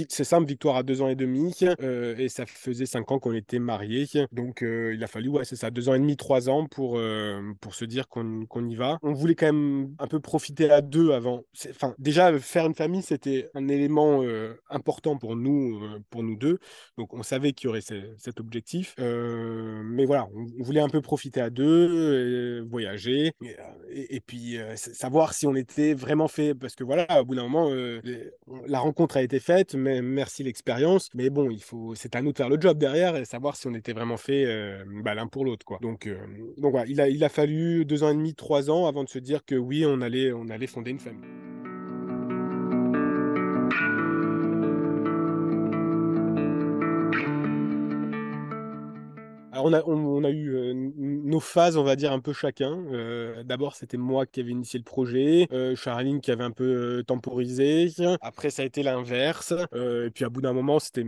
c'est 0.09 0.23
simple, 0.23 0.47
Victoire 0.47 0.75
a 0.75 0.83
deux 0.83 1.01
ans 1.01 1.07
et 1.07 1.15
demi 1.15 1.53
euh, 1.81 2.15
et 2.17 2.29
ça 2.29 2.45
faisait 2.45 2.85
cinq 2.85 3.11
ans 3.11 3.19
qu'on 3.19 3.33
était 3.33 3.59
mariés. 3.59 4.07
Donc 4.31 4.61
euh, 4.61 4.93
il 4.93 5.03
a 5.03 5.07
fallu, 5.07 5.29
ouais, 5.29 5.45
c'est 5.45 5.55
ça, 5.55 5.71
deux 5.71 5.89
ans 5.89 5.93
et 5.93 5.99
demi, 5.99 6.17
trois 6.17 6.49
ans 6.49 6.65
pour, 6.65 6.99
pour 7.61 7.75
se 7.75 7.85
dire 7.85 8.07
qu'on 8.07 8.67
y 8.67 8.75
va. 8.75 8.99
On 9.01 9.13
voulait 9.13 9.35
quand 9.35 9.47
même 9.47 9.95
un 9.99 10.07
peu 10.07 10.19
profiter 10.19 10.69
à 10.69 10.81
deux 10.81 11.11
avant. 11.11 11.43
Enfin, 11.69 11.95
déjà, 11.97 12.37
faire 12.39 12.65
une 12.65 12.75
famille, 12.75 13.01
c'était 13.01 13.49
un 13.53 13.67
élément 13.67 14.23
important 14.69 15.17
pour 15.17 15.35
nous, 15.35 15.81
pour 16.09 16.23
nous 16.23 16.35
deux. 16.35 16.59
Donc 16.97 17.13
on 17.13 17.23
savait 17.23 17.53
qu'il 17.53 17.67
y 17.67 17.69
aurait 17.69 17.81
cet 17.81 18.39
objectif. 18.39 18.95
mais 18.97 20.05
voilà, 20.05 20.27
on, 20.33 20.63
voulait 20.63 20.81
un 20.81 20.89
peu 20.89 21.01
profiter 21.01 21.41
à 21.41 21.49
deux, 21.49 22.61
voyager 22.69 23.33
et, 23.89 24.19
puis 24.19 24.57
euh, 24.57 24.75
savoir 24.75 25.33
si 25.33 25.47
on 25.47 25.55
était 25.55 25.93
vraiment 25.93 26.27
fait, 26.27 26.53
parce 26.53 26.75
que 26.75 26.83
voilà, 26.83 27.23
au 27.25 27.27
bout 27.27 27.35
d'un 27.35 27.47
moment, 27.47 27.71
euh, 27.71 27.99
la 28.67 28.77
rencontre 28.77 29.17
a 29.17 29.23
été 29.23 29.39
faite, 29.39 29.73
mais 29.73 30.03
merci 30.03 30.43
l'expérience, 30.43 31.09
mais 31.15 31.31
bon, 31.31 31.49
il 31.49 31.63
faut, 31.63 31.95
c'est 31.95 32.15
à 32.15 32.21
nous 32.21 32.31
de 32.33 32.37
faire 32.37 32.49
le 32.49 32.61
job 32.61 32.77
derrière 32.77 33.15
et 33.15 33.25
savoir 33.25 33.55
si 33.55 33.65
on 33.65 33.73
était 33.73 33.93
vraiment 33.93 34.17
fait 34.17 34.45
euh, 34.45 34.83
bah, 35.03 35.15
l'un 35.15 35.25
pour 35.25 35.43
l'autre. 35.43 35.65
Donc, 35.81 36.07
donc 36.59 36.71
voilà, 36.71 36.85
il 36.87 37.01
a, 37.01 37.09
il 37.09 37.23
a 37.23 37.29
fallu 37.29 37.83
deux 37.83 38.03
ans 38.03 38.11
et 38.11 38.15
demi, 38.15 38.35
trois 38.35 38.69
ans 38.69 38.85
avant 38.85 39.03
de 39.03 39.09
se 39.09 39.17
dire 39.17 39.43
que 39.43 39.55
oui, 39.55 39.85
on 39.87 40.01
allait, 40.01 40.33
on 40.33 40.49
allait 40.49 40.67
fonder 40.67 40.91
une 40.91 40.99
famille. 40.99 41.25
on 49.65 49.73
a, 49.73 49.81
on, 49.87 50.23
a 50.23 50.29
eu 50.29 50.55
euh, 50.55 50.73
nos 51.25 51.39
phases, 51.39 51.75
on 51.75 51.83
va 51.83 51.95
dire, 51.95 52.11
un 52.11 52.19
peu 52.19 52.33
chacun. 52.33 52.85
Euh, 52.91 53.43
d'abord, 53.43 53.75
c'était 53.75 53.97
moi 53.97 54.25
qui 54.25 54.39
avais 54.39 54.51
initié 54.51 54.77
le 54.77 54.83
projet, 54.83 55.47
euh, 55.51 55.75
Charline 55.75 56.21
qui 56.21 56.31
avait 56.31 56.43
un 56.43 56.51
peu 56.51 57.03
temporisé. 57.05 57.89
Après, 58.21 58.49
ça 58.51 58.61
a 58.61 58.65
été 58.65 58.83
l'inverse. 58.83 59.53
et 59.73 60.09
puis, 60.13 60.23
à 60.23 60.29
bout 60.29 60.41
d'un 60.41 60.53
moment, 60.53 60.75
on 60.75 60.79
s'est 60.79 61.03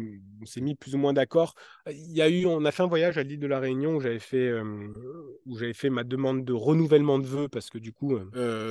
mis 0.61 0.75
plus 0.75 0.95
ou 0.95 0.97
moins 0.97 1.13
d'accord. 1.13 1.53
Il 1.89 2.11
y 2.11 2.21
a 2.21 2.29
eu, 2.29 2.45
on 2.45 2.65
a 2.65 2.71
fait 2.71 2.83
un 2.83 2.87
voyage 2.87 3.17
à 3.17 3.23
l'île 3.23 3.39
de 3.39 3.47
la 3.47 3.59
Réunion 3.59 3.95
où 3.95 4.01
j'avais 4.01 4.19
fait, 4.19 4.51
fait 5.73 5.89
ma 5.89 6.03
demande 6.03 6.43
de 6.43 6.53
renouvellement 6.53 7.19
de 7.19 7.25
vœux 7.25 7.47
parce 7.47 7.69
que 7.69 7.77
du 7.77 7.93
coup, 7.93 8.17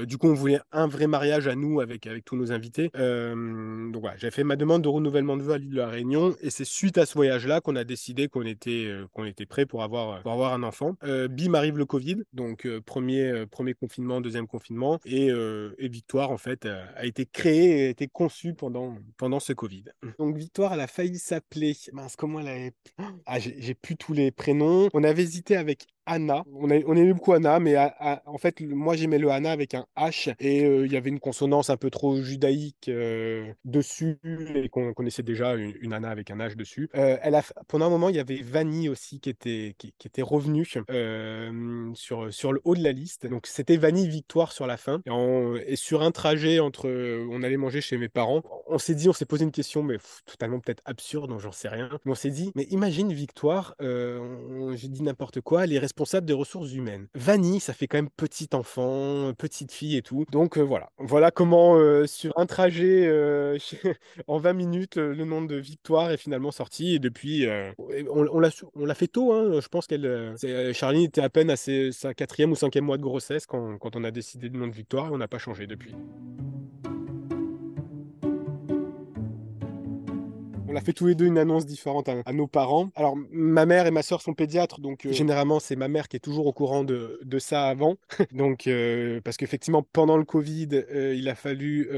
du 0.07 0.19
coup, 0.19 0.29
on 0.29 0.35
voulait 0.35 0.61
un 0.73 0.89
vrai 0.89 1.07
mariage 1.07 1.47
à 1.47 1.55
nous 1.55 1.81
avec, 1.81 2.07
avec 2.07 2.25
tous 2.25 2.37
nos 2.37 2.53
invités. 2.53 2.91
donc 2.95 4.01
voilà, 4.01 4.17
j'avais 4.17 4.33
fait 4.33 4.45
ma 4.45 4.57
demande 4.57 4.83
de 4.83 4.89
renouvellement 4.89 5.37
de 5.37 5.43
vœux 5.43 5.55
à 5.55 5.59
l'île 5.59 5.71
de 5.71 5.77
la 5.77 5.89
Réunion 5.89 6.35
et 6.41 6.51
c'est 6.51 6.65
suite 6.65 6.99
à 6.99 7.07
ce 7.07 7.15
voyage-là 7.15 7.61
qu'on 7.61 7.77
a 7.77 7.85
décidé 7.85 8.29
qu'on 8.29 8.43
était, 8.43 8.93
était 9.27 9.47
prêt 9.47 9.67
pour 9.67 9.83
avoir, 9.83 10.21
pour 10.23 10.33
avoir 10.33 10.53
un 10.53 10.63
enfant. 10.63 10.97
Euh, 11.05 11.29
Bim 11.37 11.55
arrive 11.55 11.77
le 11.77 11.87
Covid, 11.87 12.23
donc 12.33 12.67
premier, 12.87 13.47
premier 13.47 13.75
confinement, 13.75 14.21
deuxième 14.21 14.47
confinement, 14.47 14.99
et, 15.05 15.27
et 15.27 15.89
Victoire, 15.89 16.31
en 16.31 16.39
fait, 16.39 16.67
a 16.67 17.05
été 17.05 17.27
créée 17.27 17.87
a 17.87 17.89
été 17.91 18.09
conçue 18.09 18.55
pendant, 18.55 18.97
pendant 19.17 19.41
ce 19.41 19.53
Covid. 19.53 19.85
Donc 20.19 20.37
Victoire, 20.37 20.75
elle 20.75 20.81
a 20.81 20.87
failli 20.87 21.19
s'appeler, 21.19 21.77
mince, 21.93 22.17
comment 22.17 22.41
elle. 22.41 22.73
Ah, 23.27 23.39
j'ai 23.39 23.75
plus 23.75 23.97
tous 23.97 24.13
les 24.13 24.31
prénoms. 24.31 24.89
On 24.95 25.05
avait 25.05 25.23
hésité 25.23 25.57
avec 25.57 25.87
Anna. 26.07 26.45
On, 26.53 26.71
a, 26.71 26.79
on 26.87 26.97
aimait 26.97 27.13
beaucoup 27.13 27.33
Anna, 27.33 27.59
mais 27.59 27.77
en 28.25 28.39
fait, 28.39 28.61
moi 28.61 28.97
j'aimais 28.97 29.19
le 29.19 29.31
Anna 29.31 29.51
avec 29.51 29.75
un 29.75 29.87
H 29.97 30.35
et 30.39 30.65
euh, 30.65 30.87
il 30.87 30.93
y 30.93 30.97
avait 30.97 31.11
une 31.11 31.21
consonance 31.21 31.71
un 31.71 31.77
peu 31.77 31.91
trop 31.91 32.21
judaïque 32.23 32.89
euh, 32.89 33.53
dessus 33.65 34.19
et 34.55 34.69
qu'on 34.69 34.95
connaissait 34.95 35.23
déjà 35.23 35.55
une, 35.55 35.93
Anna 35.93 36.11
avec 36.11 36.31
un 36.31 36.39
H 36.39 36.57
dessus. 36.57 36.89
Euh, 36.95 37.19
elle 37.23 37.35
a, 37.35 37.43
pendant 37.69 37.87
un 37.87 37.91
moment, 37.91 38.09
il 38.09 38.17
y 38.17 38.21
avait 38.21 38.41
Vanny 38.43 38.89
aussi 38.89 39.21
qui 39.21 39.31
était, 39.31 39.75
qui, 39.79 39.93
était 40.05 40.23
revenue 40.23 40.65
sur, 40.65 40.85
sur 42.33 42.53
le 42.53 42.61
haut 42.65 42.77
de 42.77 42.83
la 42.83 42.93
liste. 42.93 43.27
Donc 43.27 43.47
c'était 43.47 43.77
Vanny 43.77 44.09
Victoire 44.09 44.53
sur 44.53 44.67
la 44.67 44.77
fin. 44.77 45.03
Et, 45.67 45.77
sur 45.77 46.03
un 46.03 46.11
trajet 46.11 46.61
entre. 46.61 46.89
On 47.31 47.43
allait 47.43 47.57
manger 47.57 47.81
chez 47.81 47.99
mes 47.99 48.09
parents. 48.09 48.43
On 48.67 48.79
s'est 48.79 48.95
dit, 48.95 49.09
on 49.09 49.13
s'est 49.13 49.25
posé 49.25 49.45
une 49.45 49.51
question, 49.51 49.83
mais 49.83 49.97
totalement 50.25 50.61
peut-être 50.61 50.83
absurde, 50.85 51.37
j'en 51.39 51.53
sais 51.53 51.69
rien. 51.69 51.89
Mais 52.05 52.13
on 52.13 52.15
s'est 52.15 52.31
dit, 52.31 52.53
mais 52.55 52.65
imagine 52.71 53.13
Victoire, 53.13 53.75
j'ai 53.81 54.89
dit 54.89 55.03
n'importe 55.03 55.41
quoi, 55.41 55.65
est 55.73 55.79
responsable 55.97 56.27
des 56.27 56.35
ressources 56.35 56.75
humaines. 56.75 57.07
Vanny, 57.15 57.59
ça 57.59 57.73
fait 57.73 57.87
quand 57.87 57.97
même 57.97 58.11
petit 58.11 58.51
enfant, 58.53 59.33
petite 59.33 59.73
fille 59.73 59.97
et 59.97 60.03
tout. 60.03 60.27
Donc 60.31 60.59
euh, 60.59 60.61
voilà. 60.61 60.91
Voilà 60.99 61.31
comment 61.31 61.77
euh, 61.77 62.07
sur 62.07 62.39
un 62.39 62.45
trajet 62.45 63.07
euh, 63.07 63.57
en 64.27 64.37
20 64.37 64.53
minutes, 64.53 64.97
le 64.97 65.25
nom 65.25 65.41
de 65.41 65.57
Victoire 65.57 66.11
est 66.11 66.19
finalement 66.19 66.51
sorti. 66.51 66.97
Et 66.97 66.99
depuis, 66.99 67.47
on, 68.11 68.39
l'a 68.41 68.95
fait 68.95 69.07
tôt. 69.07 69.33
Hein. 69.33 69.59
Je 69.59 69.69
pense 69.69 69.87
qu'elle, 69.87 70.35
Charline 70.75 71.05
était 71.05 71.23
à 71.23 71.31
peine 71.31 71.49
à 71.49 71.57
sa 71.57 72.13
quatrième 72.13 72.53
ou 72.53 72.57
cinquième 72.57 72.85
mois 72.85 72.99
de 72.99 73.03
grossesse 73.03 73.47
quand, 73.47 73.79
quand 73.79 73.97
on 73.97 74.05
a 74.05 74.11
décidé 74.11 74.51
du 74.51 74.59
nom 74.59 74.67
de 74.67 74.75
Victoire 74.75 75.09
et 75.09 75.11
on 75.13 75.19
n'a 75.19 75.29
pas 75.29 75.39
changé 75.39 75.67
depuis. 75.67 75.95
A 80.77 80.81
fait 80.81 80.93
tous 80.93 81.07
les 81.07 81.15
deux 81.15 81.27
une 81.27 81.39
annonce 81.39 81.67
différente 81.67 82.09
à, 82.09 82.33
nos 82.33 82.47
parents. 82.47 82.91
Alors, 82.95 83.17
ma 83.31 83.67
mère 83.67 83.87
et 83.87 83.91
ma 83.91 84.03
soeur 84.03 84.21
sont 84.21 84.35
pédiatres, 84.35 84.81
donc 84.81 85.07
généralement, 85.11 85.61
c'est 85.61 85.77
ma 85.77 85.89
mère 85.89 86.09
qui 86.09 86.17
est 86.17 86.21
toujours 86.21 86.47
au 86.47 86.53
courant 86.53 86.85
de, 86.85 87.39
ça 87.39 87.67
avant. 87.69 87.97
donc, 88.33 88.69
parce 89.25 89.37
qu'effectivement, 89.37 89.83
pendant 89.93 90.17
le 90.17 90.25
Covid, 90.25 90.69
il 91.15 91.29
a 91.29 91.35
fallu, 91.35 91.89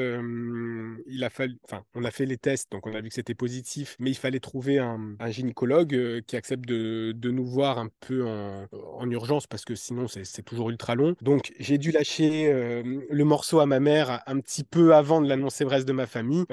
il 1.07 1.25
a 1.25 1.31
fallu, 1.31 1.59
enfin, 1.64 1.85
on 1.95 2.05
a 2.05 2.11
fait 2.11 2.27
les 2.27 2.37
tests, 2.37 2.71
donc 2.73 2.87
on 2.87 2.95
a 2.95 3.01
vu 3.01 3.09
que 3.09 3.14
c'était 3.14 3.35
positif, 3.35 3.97
mais 3.99 4.11
il 4.11 4.17
fallait 4.17 4.41
trouver 4.41 4.79
un, 4.79 5.17
gynécologue 5.29 6.23
qui 6.27 6.37
accepte 6.37 6.67
de, 6.67 7.31
nous 7.31 7.45
voir 7.45 7.79
un 7.79 7.88
peu 8.01 8.27
en, 8.27 8.67
en 8.73 9.11
urgence 9.11 9.47
parce 9.47 9.64
que 9.64 9.75
sinon 9.75 10.07
c'est 10.09 10.43
toujours 10.43 10.71
ultra 10.71 10.95
long. 10.95 11.14
Donc 11.23 11.53
j'ai 11.59 11.79
dû 11.79 11.91
lâcher 11.91 12.51
le 12.83 13.25
morceau 13.25 13.61
à 13.61 13.67
ma 13.67 13.81
mère 13.81 14.23
un 14.27 14.41
petit 14.41 14.64
peu 14.64 14.95
avant 14.95 15.21
de 15.21 15.29
l'annoncer 15.29 15.64
au 15.64 15.69
reste 15.69 15.87
de 15.87 15.93
ma 15.93 16.07
famille 16.07 16.45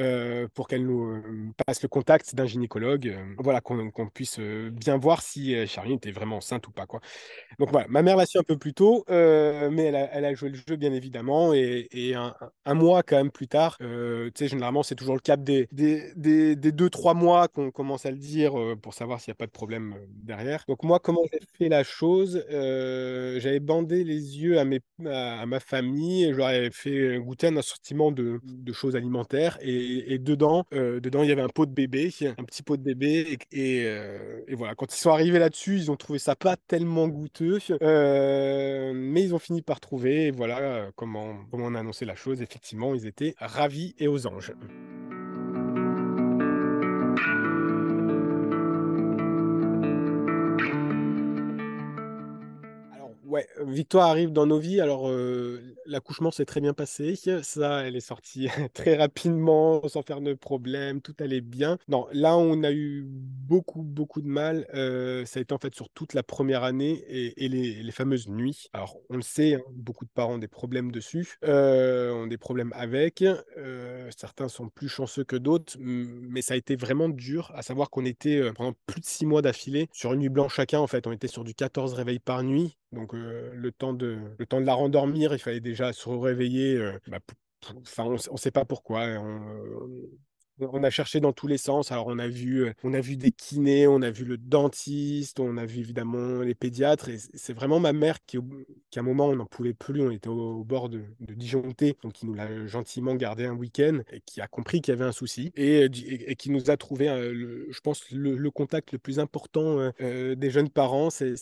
pour 0.53 0.67
qu'elle 0.67 0.85
nous 0.85 1.21
passe 1.65 1.81
le 1.81 1.87
contact 1.87 2.14
d'un 2.33 2.45
gynécologue, 2.45 3.15
voilà, 3.37 3.61
qu'on 3.61 4.09
puisse 4.13 4.39
bien 4.39 4.97
voir 4.97 5.21
si 5.21 5.55
Charline 5.67 5.97
était 5.97 6.11
vraiment 6.11 6.37
enceinte 6.37 6.67
ou 6.67 6.71
pas. 6.71 6.85
Quoi. 6.85 7.01
Donc 7.59 7.71
voilà, 7.71 7.87
ma 7.89 8.01
mère 8.01 8.17
l'a 8.17 8.25
su 8.25 8.37
un 8.37 8.43
peu 8.43 8.57
plus 8.57 8.73
tôt, 8.73 9.05
mais 9.09 9.85
elle 9.85 10.25
a, 10.25 10.33
joué 10.33 10.49
le 10.49 10.57
jeu 10.67 10.75
bien 10.75 10.93
évidemment. 10.93 11.53
Et, 11.53 12.13
un, 12.15 12.73
mois 12.73 13.03
quand 13.03 13.17
même 13.17 13.31
plus 13.31 13.47
tard, 13.47 13.77
tu 13.79 14.31
sais, 14.35 14.47
généralement 14.47 14.83
c'est 14.83 14.95
toujours 14.95 15.15
le 15.15 15.21
cap 15.21 15.43
des, 15.43 15.67
deux, 16.15 16.89
trois 16.89 17.13
mois 17.13 17.47
qu'on 17.47 17.71
commence 17.71 18.05
à 18.05 18.11
le 18.11 18.17
dire 18.17 18.53
pour 18.81 18.93
savoir 18.93 19.19
s'il 19.19 19.31
n'y 19.31 19.35
a 19.35 19.39
pas 19.39 19.47
de 19.47 19.51
problème 19.51 19.95
derrière. 20.09 20.63
Donc 20.67 20.83
moi, 20.83 20.99
comment 20.99 21.21
j'ai 21.31 21.39
fait 21.57 21.69
la 21.69 21.83
chose 21.83 22.45
J'avais 22.49 23.59
bandé 23.59 24.03
les 24.03 24.39
yeux 24.39 24.59
à, 24.59 24.65
mes, 24.65 24.81
à, 25.05 25.45
ma 25.45 25.59
famille 25.59 26.31
je 26.31 26.37
leur 26.37 26.49
fait 26.73 27.19
goûter 27.19 27.47
un 27.47 27.57
assortiment 27.57 28.11
de, 28.11 28.39
de 28.43 28.73
choses 28.73 28.95
alimentaires. 28.95 29.57
Et, 29.61 30.13
et 30.13 30.19
dedans, 30.19 30.65
dedans, 30.71 31.23
il 31.23 31.29
y 31.29 31.31
avait 31.31 31.41
un 31.41 31.49
pot 31.49 31.65
de 31.65 31.71
bébé, 31.71 31.94
un 32.37 32.43
petit 32.43 32.63
pot 32.63 32.77
de 32.77 32.83
bébé. 32.83 33.37
Et, 33.51 33.81
et 33.81 34.55
voilà, 34.55 34.75
quand 34.75 34.93
ils 34.93 34.99
sont 34.99 35.11
arrivés 35.11 35.39
là-dessus, 35.39 35.75
ils 35.77 35.91
ont 35.91 35.95
trouvé 35.95 36.19
ça 36.19 36.35
pas 36.35 36.55
tellement 36.57 37.07
goûteux. 37.07 37.59
mais 37.81 39.21
ils 39.23 39.33
ont 39.33 39.39
fini 39.39 39.61
par 39.61 39.79
trouver. 39.79 40.31
Voilà 40.31 40.89
comment, 40.95 41.35
comment 41.51 41.65
on 41.65 41.75
a 41.75 41.79
annoncé 41.79 42.05
la 42.05 42.15
chose. 42.15 42.41
Effectivement, 42.41 42.93
ils 42.95 43.05
étaient 43.05 43.35
ravis 43.39 43.95
et 43.99 44.07
aux 44.07 44.27
anges. 44.27 44.53
Ouais, 53.25 53.47
Victoire 53.65 54.09
arrive 54.09 54.31
dans 54.31 54.45
nos 54.45 54.59
vies. 54.59 54.79
Alors, 54.79 55.11
l'accouchement 55.85 56.31
s'est 56.31 56.45
très 56.45 56.61
bien 56.61 56.73
passé. 56.73 57.15
Ça, 57.41 57.81
elle 57.81 57.95
est 57.95 57.99
sortie 57.99 58.47
très 58.73 58.95
rapidement, 58.95 59.87
sans 59.87 60.03
faire 60.03 60.21
de 60.21 60.33
problème. 60.33 61.01
Tout 61.01 61.15
allait 61.19 61.41
bien. 61.41 61.77
Non, 61.87 62.07
là, 62.13 62.37
on 62.37 62.61
a 62.63 62.71
eu 62.71 63.03
beaucoup, 63.07 63.81
beaucoup 63.81 64.21
de 64.21 64.27
mal. 64.27 64.67
ça 65.25 65.39
a 65.39 65.41
été 65.41 65.53
en 65.53 65.57
fait 65.57 65.73
sur 65.73 65.89
toute 65.89 66.13
la 66.13 66.23
première 66.23 66.63
année 66.63 67.03
et, 67.07 67.49
les, 67.49 67.91
fameuses 67.91 68.27
nuits. 68.27 68.67
Alors, 68.73 68.97
on 69.09 69.15
le 69.15 69.21
sait, 69.21 69.55
hein, 69.55 69.61
beaucoup 69.71 70.05
de 70.05 70.09
parents 70.13 70.33
ont 70.33 70.37
des 70.37 70.47
problèmes 70.49 70.91
dessus, 70.91 71.37
ont 71.43 72.27
des 72.27 72.37
problèmes 72.37 72.73
avec. 72.75 73.23
certains 74.15 74.49
sont 74.49 74.69
plus 74.69 74.89
chanceux 74.89 75.23
que 75.23 75.35
d'autres, 75.35 75.77
mais 75.79 76.41
ça 76.41 76.53
a 76.53 76.57
été 76.57 76.75
vraiment 76.75 77.09
dur, 77.09 77.51
à 77.55 77.61
savoir 77.61 77.89
qu'on 77.89 78.05
était 78.05 78.51
pendant 78.53 78.73
plus 78.85 79.01
de 79.01 79.05
six 79.05 79.25
mois 79.25 79.41
d'affilée 79.41 79.87
sur 79.93 80.13
une 80.13 80.19
nuit 80.19 80.29
blanche 80.29 80.55
chacun. 80.55 80.79
En 80.79 80.87
fait, 80.87 81.07
on 81.07 81.11
était 81.11 81.27
sur 81.27 81.43
du 81.43 81.55
14 81.55 81.93
réveils 81.93 82.19
par 82.19 82.43
nuit. 82.43 82.77
Donc, 82.91 83.14
le, 83.15 83.71
temps 83.71 83.93
de, 83.93 84.17
la 84.59 84.73
rendormir, 84.73 85.33
il 85.33 85.39
fallait 85.39 85.59
déjà 85.59 85.93
se 85.93 86.09
réveiller. 86.09 86.79
Bah, 87.07 87.19
on 87.97 88.11
ne 88.11 88.37
sait 88.37 88.51
pas 88.51 88.65
pourquoi. 88.65 89.03
Hein, 89.03 89.41
on 90.59 90.83
a 90.83 90.89
cherché 90.89 91.19
dans 91.19 91.33
tous 91.33 91.47
les 91.47 91.57
sens. 91.57 91.91
Alors, 91.91 92.07
on 92.07 92.19
a 92.19 92.27
vu, 92.27 92.71
on 92.83 92.93
a 92.93 93.01
vu 93.01 93.17
des 93.17 93.31
kinés, 93.31 93.87
on 93.87 94.01
a 94.01 94.09
vu 94.09 94.25
le 94.25 94.37
dentiste, 94.37 95.39
on 95.39 95.57
a 95.57 95.65
vu 95.65 95.79
évidemment 95.79 96.41
les 96.41 96.55
pédiatres. 96.55 97.09
Et 97.09 97.17
c'est 97.33 97.53
vraiment 97.53 97.79
ma 97.79 97.93
mère 97.93 98.23
qui, 98.25 98.37
qui 98.89 98.99
à 98.99 99.01
un 99.01 99.05
moment, 99.05 99.27
on 99.27 99.35
n'en 99.35 99.45
pouvait 99.45 99.73
plus. 99.73 100.01
On 100.01 100.11
était 100.11 100.29
au, 100.29 100.63
bord 100.63 100.89
de, 100.89 101.01
de, 101.19 101.33
disjoncter. 101.33 101.97
Donc, 102.03 102.13
qui 102.13 102.25
nous 102.25 102.33
l'a 102.33 102.67
gentiment 102.67 103.15
gardé 103.15 103.45
un 103.45 103.53
week-end 103.53 103.99
et 104.11 104.21
qui 104.21 104.41
a 104.41 104.47
compris 104.47 104.81
qu'il 104.81 104.93
y 104.93 104.95
avait 104.97 105.05
un 105.05 105.11
souci 105.11 105.51
et, 105.55 105.85
et, 105.85 106.35
qui 106.35 106.49
nous 106.51 106.69
a 106.69 106.77
trouvé, 106.77 107.07
je 107.07 107.79
pense, 107.81 108.09
le, 108.11 108.49
contact 108.49 108.93
le 108.93 108.99
plus 108.99 109.19
important 109.19 109.91
des 109.99 110.49
jeunes 110.49 110.69
parents. 110.69 111.09
C'est, 111.09 111.35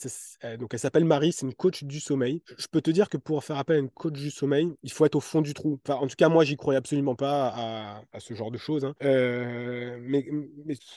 donc, 0.60 0.73
elle 0.73 0.80
s'appelle 0.80 1.06
Marie, 1.06 1.32
c'est 1.32 1.45
une 1.45 1.54
coach 1.54 1.84
du 1.84 1.99
sommeil. 1.99 2.41
Je 2.58 2.67
peux 2.67 2.82
te 2.82 2.91
dire 2.91 3.10
que 3.10 3.17
pour 3.17 3.43
faire 3.43 3.58
appel 3.58 3.76
à 3.76 3.80
une 3.80 3.89
coach 3.89 4.13
du 4.13 4.32
sommeil, 4.32 4.69
il 4.84 4.91
faut 4.91 5.06
être 5.06 5.15
au 5.15 5.21
fond 5.21 5.41
du 5.41 5.54
trou. 5.54 5.80
Enfin, 5.86 5.99
en 5.99 6.08
tout 6.08 6.15
cas, 6.15 6.30
moi, 6.30 6.43
j'y 6.43 6.56
croyais 6.56 6.78
absolument 6.78 7.15
pas 7.15 7.49
à, 7.49 8.04
à 8.12 8.19
ce 8.19 8.34
genre 8.34 8.52
de 8.52 8.58
choses. 8.58 8.86
Hein. 8.86 8.95
Euh, 9.04 9.98
mais, 10.02 10.26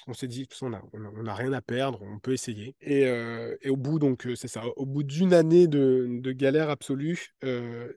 on 0.07 0.15
s'est 0.15 0.29
dit, 0.29 0.49
on 0.63 0.71
n'a 0.71 1.35
rien 1.35 1.53
à 1.53 1.61
perdre, 1.61 2.01
on 2.03 2.19
peut 2.19 2.33
essayer. 2.33 2.75
Et, 2.81 3.07
euh, 3.07 3.57
au 3.67 3.77
bout, 3.77 3.99
donc, 3.99 4.27
euh, 4.27 4.37
c'est 4.37 4.49
ça, 4.49 4.65
au 4.77 4.87
bout 4.87 5.03
d'une 5.03 5.35
année 5.35 5.67
de, 5.67 6.33
galère 6.33 6.71
absolue, 6.71 7.35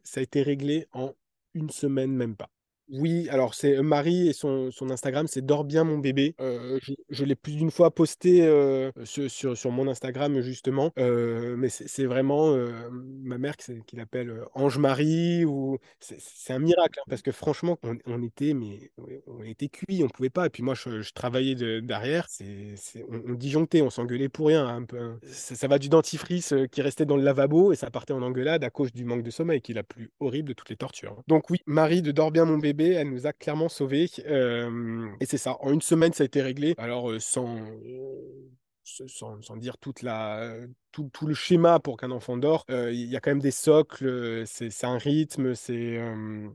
ça 0.03 0.19
a 0.19 0.23
été 0.23 0.41
réglé 0.41 0.87
en 0.93 1.13
une 1.53 1.69
semaine, 1.69 2.11
même 2.15 2.35
pas. 2.35 2.49
Oui, 2.91 3.29
alors 3.29 3.53
c'est 3.53 3.77
euh, 3.77 3.83
Marie 3.83 4.29
et 4.29 4.33
son, 4.33 4.71
son 4.71 4.89
Instagram, 4.89 5.27
c'est 5.27 5.45
Dors 5.45 5.63
bien 5.63 5.83
mon 5.83 5.99
bébé. 5.99 6.35
Euh, 6.41 6.79
je, 7.09 7.23
l'ai 7.23 7.35
plus 7.35 7.55
d'une 7.55 7.69
fois 7.69 7.91
posté 7.91 8.41
euh, 8.41 8.91
sur, 9.03 9.55
sur, 9.55 9.71
mon 9.71 9.87
Instagram 9.87 10.41
justement, 10.41 10.91
mais 10.97 11.69
c'est 11.69 12.05
vraiment 12.05 12.55
ma 13.23 13.37
mère 13.37 13.55
qui, 13.57 13.95
l'appelle 13.95 14.33
Ange-Marie 14.55 15.45
ou 15.45 15.77
c'est 15.99 16.53
un 16.53 16.59
miracle 16.59 16.99
hein, 16.99 17.05
parce 17.09 17.21
que 17.21 17.31
franchement 17.31 17.77
on, 17.83 18.23
était 18.23 18.53
mais 18.53 18.91
on 19.27 19.43
était 19.43 19.67
cuit, 19.67 20.03
on 20.03 20.07
pouvait 20.07 20.29
pas. 20.29 20.47
Et 20.47 20.49
puis 20.49 20.63
moi 20.63 20.73
je, 20.73 21.11
travaillais 21.13 21.55
derrière, 21.81 22.27
c'est 22.29 22.75
on, 23.07 23.33
disjonctait, 23.33 23.81
on 23.81 23.89
s'engueulait 23.89 24.29
pour 24.29 24.47
rien 24.47 24.67
un 24.67 24.83
peu. 24.83 24.99
Hein. 24.99 25.19
Ça, 25.27 25.67
va 25.67 25.77
du 25.77 25.89
dentifrice 25.89 26.53
qui 26.71 26.81
restait 26.81 27.05
dans 27.05 27.17
le 27.17 27.23
lavabo 27.23 27.71
et 27.71 27.75
ça 27.75 27.91
partait 27.91 28.13
en 28.13 28.21
engueulade 28.21 28.63
à 28.63 28.69
cause 28.69 28.91
du 28.91 29.05
manque 29.05 29.23
de 29.23 29.31
sommeil 29.31 29.61
qui 29.61 29.73
est 29.73 29.75
la 29.75 29.83
plus 29.83 30.09
horrible 30.19 30.49
de 30.49 30.53
toutes 30.53 30.69
les 30.69 30.77
tortures. 30.77 31.15
Hein. 31.17 31.23
Donc 31.27 31.49
oui, 31.49 31.59
Marie 31.65 32.01
de 32.01 32.11
Dors 32.11 32.31
bien 32.31 32.45
mon 32.45 32.57
bébé 32.57 32.78
elle 32.87 33.09
nous 33.09 33.27
a 33.27 33.33
clairement 33.33 33.69
sauvés. 33.69 34.09
et 34.15 35.25
c'est 35.25 35.37
ça, 35.37 35.57
en 35.61 35.71
une 35.71 35.81
semaine, 35.81 36.13
ça 36.13 36.23
a 36.23 36.25
été 36.25 36.41
réglé. 36.41 36.75
Alors, 36.77 37.11
sans, 37.19 37.57
sans, 38.83 39.41
sans, 39.41 39.57
dire 39.57 39.77
toute 39.77 40.01
la, 40.01 40.55
tout, 40.91 41.09
tout, 41.13 41.27
le 41.27 41.33
schéma 41.33 41.79
pour 41.79 41.97
qu'un 41.97 42.11
enfant 42.11 42.37
dort, 42.37 42.65
il 42.69 43.05
y 43.05 43.15
a 43.15 43.19
quand 43.19 43.31
même 43.31 43.39
des 43.39 43.51
socles, 43.51 44.43
c'est 44.45 44.83
un 44.83 44.97
rythme, 44.97 45.55
c'est 45.55 45.99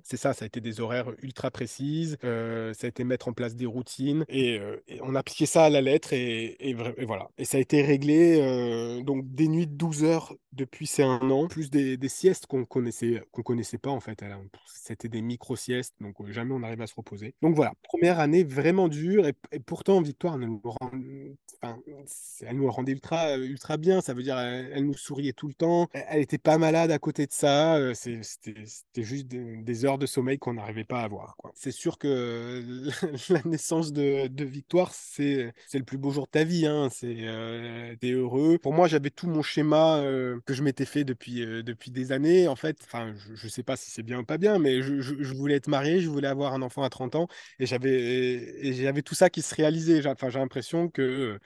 c'est 0.03 0.17
ça, 0.17 0.33
ça 0.33 0.45
a 0.45 0.47
été 0.47 0.61
des 0.61 0.81
horaires 0.81 1.11
ultra 1.23 1.51
précises, 1.51 2.17
ça 2.23 2.87
a 2.87 2.87
été 2.87 3.05
mettre 3.05 3.29
en 3.29 3.33
place 3.33 3.55
des 3.55 3.67
routines, 3.67 4.25
et, 4.29 4.61
on 5.03 5.15
a 5.15 5.21
appliqué 5.21 5.47
ça 5.47 5.65
à 5.65 5.71
la 5.71 5.81
lettre, 5.81 6.13
et, 6.13 6.57
et, 6.61 6.75
voilà. 6.75 7.29
Et 7.39 7.45
ça 7.45 7.59
a 7.59 7.61
été 7.61 7.83
réglé, 7.83 9.03
donc 9.05 9.25
des 9.35 9.49
nuits 9.49 9.67
de 9.67 9.75
12 9.75 10.05
heures 10.05 10.35
depuis 10.55 10.87
ces 10.87 11.03
un 11.03 11.31
an, 11.31 11.49
plus 11.49 11.71
des, 11.71 11.99
siestes 12.09 12.47
qu'on 12.47 12.65
connaissait, 12.65 13.23
qu'on 13.33 13.43
connaissait 13.43 13.79
pas 13.79 13.91
en 13.91 14.01
fait. 14.01 14.25
C'était 14.67 15.09
des 15.09 15.23
micro-siestes, 15.23 15.95
donc 16.01 16.17
jamais 16.31 16.53
on 16.55 16.63
arrive 16.63 16.81
à 16.81 16.87
se 16.87 16.95
reposer. 16.95 17.35
Donc 17.43 17.55
voilà, 17.55 17.73
première 17.83 18.21
année 18.21 18.45
vraiment 18.45 18.89
dure, 18.89 19.27
et, 19.27 19.35
pourtant 19.61 20.01
Victoire 20.01 20.39
nous, 20.39 20.61
rend, 20.65 20.91
enfin, 21.63 21.79
elle 22.41 22.61
rendait 22.69 22.93
ultra, 22.93 23.37
ultra 23.37 23.77
bien, 23.77 24.01
ça 24.01 24.15
veut 24.15 24.23
elle, 24.29 24.85
nous 24.85 24.95
souriait 24.95 25.33
tout 25.33 25.49
le 25.49 25.55
temps. 25.55 25.89
Elle 25.93 26.23
était 26.23 26.39
pas 26.39 26.59
malade 26.59 26.91
à 26.91 26.99
côté 26.99 27.27
de 27.27 27.33
ça. 27.33 27.77
Euh, 27.77 27.95
c'était 27.95 29.03
juste 29.03 29.27
des, 29.29 29.85
heures 29.85 29.99
de 29.99 30.07
sommeil 30.07 30.39
qu'on 30.39 30.55
n'arrivait 30.55 30.85
pas 30.85 31.01
à 31.01 31.05
avoir. 31.05 31.37
C'est 31.55 31.73
sûr 31.73 31.99
que 31.99 32.63
la 33.31 33.43
naissance 33.45 33.93
de, 33.93 34.45
Victoire, 34.45 34.93
c'est 34.93 35.53
le 35.73 35.83
plus 35.83 35.99
beau 35.99 36.11
jour 36.11 36.27
de 36.27 36.31
ta 36.31 36.45
vie. 36.45 36.67
Hein. 36.67 36.89
C'est 36.91 37.17
euh, 37.21 37.95
heureux. 38.03 38.59
Pour 38.59 38.73
moi, 38.73 38.89
j'avais 38.89 39.11
tout 39.11 39.27
mon 39.27 39.43
schéma 39.43 39.99
euh, 39.99 40.39
que 40.45 40.55
je 40.55 40.63
m'étais 40.63 40.85
fait 40.85 41.05
depuis, 41.05 41.47
des 41.91 42.13
années. 42.13 42.49
En 42.49 42.57
fait, 42.57 42.79
je, 42.93 43.45
ne 43.45 43.51
sais 43.51 43.63
pas 43.63 43.77
si 43.77 43.91
c'est 43.91 44.03
bien 44.03 44.21
ou 44.21 44.25
pas 44.25 44.39
bien, 44.39 44.59
mais 44.59 44.83
je, 44.83 45.35
voulais 45.35 45.57
être 45.57 45.69
marié, 45.69 46.01
je 46.01 46.09
voulais 46.09 46.29
avoir 46.29 46.55
un 46.55 46.63
enfant 46.63 46.83
à 46.83 46.91
30 46.91 47.15
ans, 47.17 47.29
et 47.59 47.67
j'avais 47.67 49.03
tout 49.03 49.15
ça 49.15 49.31
qui 49.31 49.43
se 49.43 49.55
réalisait. 49.55 50.03
J'ai 50.03 50.39
l'impression 50.39 50.89
que, 50.89 51.39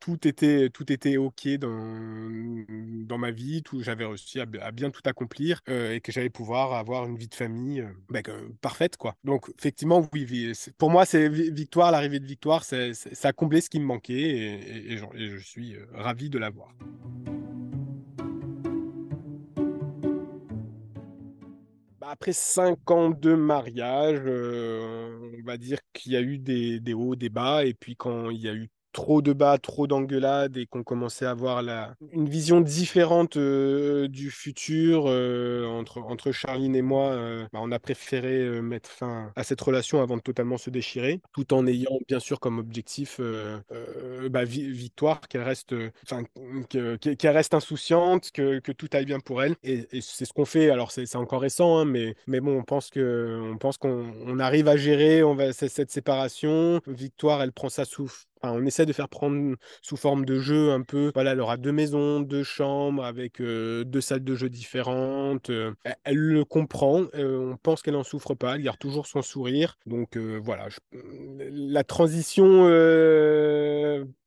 tout 0.00 0.26
était 0.26 1.16
ok 1.16 1.49
dans, 1.58 3.18
ma 3.18 3.30
vie, 3.30 3.62
j'avais 3.80 4.04
réussi 4.04 4.40
à, 4.40 4.46
bien 4.46 4.90
tout 4.90 5.02
accomplir 5.04 5.60
euh, 5.68 5.94
et 5.94 6.00
que 6.00 6.12
j'allais 6.12 6.30
pouvoir 6.30 6.74
avoir 6.74 7.06
une 7.06 7.16
vie 7.16 7.28
de 7.28 7.34
famille 7.34 7.80
euh, 7.80 7.92
bah, 8.08 8.20
parfaite. 8.60 8.96
quoi. 8.96 9.16
Donc 9.24 9.50
effectivement, 9.58 10.08
oui, 10.12 10.52
pour 10.78 10.90
moi, 10.90 11.04
c'est 11.04 11.28
victoire, 11.28 11.90
l'arrivée 11.90 12.20
de 12.20 12.26
victoire, 12.26 12.64
ça 12.64 12.84
a 13.22 13.32
comblé 13.32 13.60
ce 13.60 13.70
qui 13.70 13.80
me 13.80 13.84
manquait 13.84 14.14
et, 14.14 14.96
je, 14.96 15.38
suis 15.38 15.74
euh, 15.74 15.86
ravi 15.94 16.30
de 16.30 16.38
l'avoir. 16.38 16.74
Bah, 22.00 22.08
après 22.10 22.32
cinq 22.32 22.90
ans 22.90 23.10
de 23.10 23.34
mariage, 23.34 24.20
on 24.26 25.44
va 25.44 25.56
dire 25.56 25.78
qu'il 25.92 26.12
y 26.12 26.16
a 26.16 26.22
eu 26.22 26.38
des, 26.38 26.80
des, 26.80 26.94
hauts, 26.94 27.16
des 27.16 27.28
bas, 27.28 27.64
et 27.64 27.74
puis 27.74 27.96
quand 27.96 28.30
il 28.30 28.40
y 28.40 28.48
a 28.48 28.54
eu 28.54 28.70
trop 28.92 29.22
de 29.22 29.32
bas, 29.32 29.58
trop 29.58 29.86
d'engueulades 29.86 30.56
et 30.56 30.66
qu'on 30.66 30.82
commençait 30.82 31.26
à 31.26 31.30
avoir 31.30 31.62
la, 31.62 31.94
une 32.12 32.28
vision 32.28 32.60
différente 32.60 33.38
du 33.38 34.30
futur 34.30 35.06
entre, 35.06 35.98
entre 35.98 36.32
Charline 36.32 36.76
et 36.76 36.82
moi, 36.82 37.16
bah, 37.52 37.60
on 37.62 37.72
a 37.72 37.78
préféré 37.78 38.60
mettre 38.60 38.90
fin 38.90 39.32
à 39.36 39.44
cette 39.44 39.60
relation 39.60 40.02
avant 40.02 40.16
de 40.16 40.22
totalement 40.22 40.58
se 40.58 40.70
déchirer, 40.70 41.20
tout 41.32 41.52
en 41.54 41.66
ayant 41.66 41.98
bien 42.08 42.20
sûr 42.20 42.40
comme 42.40 42.58
objectif 42.58 43.20
bah, 44.30 44.44
victoire, 44.44 45.20
qu'elle 45.28 45.42
reste, 45.42 45.74
reste 47.22 47.54
insouciante, 47.54 48.30
que, 48.32 48.58
que, 48.58 48.72
tout 48.72 48.88
aille 48.92 49.04
bien 49.04 49.20
pour 49.20 49.42
elle. 49.42 49.56
Et, 49.62 49.86
c'est 50.00 50.24
ce 50.24 50.32
qu'on 50.32 50.44
fait. 50.44 50.70
Alors 50.70 50.90
c'est 50.92 51.16
encore 51.16 51.40
récent, 51.40 51.78
hein, 51.78 51.84
mais, 51.84 52.14
mais 52.26 52.40
bon, 52.40 52.58
on 52.58 52.64
pense 52.64 52.90
qu'on 52.90 54.14
on 54.26 54.38
arrive 54.38 54.68
à 54.68 54.76
gérer 54.76 55.22
on 55.22 55.34
va, 55.34 55.52
cette 55.52 55.90
séparation. 55.90 56.80
Victoire, 56.86 57.42
elle 57.42 57.52
prend 57.52 57.68
sa 57.68 57.84
souffle 57.84 58.26
on 58.42 58.64
essaie 58.64 58.86
de 58.86 58.92
faire 58.92 59.08
prendre 59.08 59.56
sous 59.82 59.96
forme 59.96 60.24
de 60.24 60.38
jeu 60.38 60.72
un 60.72 60.82
peu. 60.82 61.10
Voilà, 61.14 61.32
elle 61.32 61.40
aura 61.40 61.56
deux 61.56 61.72
maisons, 61.72 62.20
deux 62.20 62.42
chambres 62.42 63.04
avec 63.04 63.40
deux 63.40 64.00
salles 64.00 64.24
de 64.24 64.34
jeu 64.34 64.48
différentes. 64.48 65.50
Elle, 66.04 66.16
le 66.16 66.44
comprend. 66.44 67.04
On 67.14 67.56
pense 67.62 67.82
qu'elle 67.82 67.94
n'en 67.94 68.04
souffre 68.04 68.34
pas. 68.34 68.56
Elle 68.56 68.62
garde 68.62 68.78
toujours 68.78 69.06
son 69.06 69.22
sourire. 69.22 69.76
Donc 69.86 70.16
voilà, 70.16 70.68
la 70.92 71.84
transition 71.84 72.68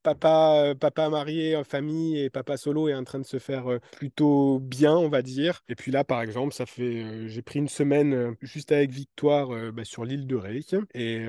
papa, 0.04 0.74
papa 0.80 1.10
marié 1.10 1.62
famille 1.64 2.20
et 2.20 2.30
papa 2.30 2.58
solo 2.58 2.90
est 2.90 2.94
en 2.94 3.04
train 3.04 3.20
de 3.20 3.26
se 3.26 3.40
faire 3.40 3.66
plutôt 3.92 4.60
bien, 4.60 4.96
on 4.96 5.10
va 5.10 5.22
dire. 5.22 5.62
Et 5.70 5.76
puis 5.76 5.92
là, 5.92 6.04
par 6.04 6.22
exemple, 6.22 6.54
ça 6.54 6.66
fait, 6.66 7.28
j'ai 7.28 7.42
pris 7.42 7.60
une 7.60 7.70
semaine 7.70 8.36
juste 8.42 8.72
avec 8.72 8.92
Victoire 8.92 9.50
bah, 9.72 9.86
sur 9.86 10.06
l'île 10.06 10.28
de 10.28 10.36
Ré. 10.36 10.62
Et 10.94 11.26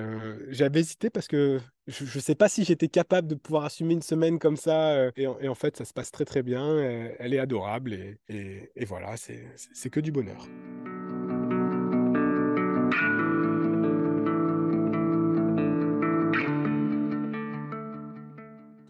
j'avais 0.50 0.80
hésité 0.80 1.10
parce 1.10 1.28
que 1.28 1.60
je 1.86 2.04
ne 2.04 2.20
sais 2.20 2.34
pas 2.34 2.48
si 2.48 2.64
j'étais 2.64 2.88
capable 2.88 3.28
de 3.28 3.34
pouvoir 3.34 3.64
assumer 3.64 3.94
une 3.94 4.02
semaine 4.02 4.38
comme 4.38 4.56
ça. 4.56 4.92
Euh, 4.92 5.10
et, 5.16 5.26
en, 5.26 5.54
fait, 5.54 5.76
ça 5.76 5.84
se 5.84 5.92
passe 5.92 6.10
très 6.10 6.24
très 6.24 6.42
bien. 6.42 6.78
Elle, 7.18 7.34
est 7.34 7.38
adorable 7.38 7.92
et, 7.92 8.70
et 8.74 8.84
voilà, 8.84 9.16
c'est 9.16 9.90
que 9.90 10.00
du 10.00 10.12
bonheur. 10.12 10.46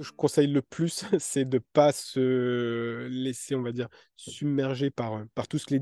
Je 0.04 0.12
conseille 0.12 0.46
le 0.46 0.62
plus, 0.62 1.04
c'est 1.18 1.44
de 1.44 1.56
ne 1.56 1.62
pas 1.72 1.92
se 1.92 3.08
laisser, 3.10 3.54
on 3.54 3.62
va 3.62 3.72
dire, 3.72 3.88
submerger 4.16 4.90
par, 4.90 5.24
par 5.34 5.46
ce 5.52 5.64
que 5.64 5.74
les, 5.74 5.80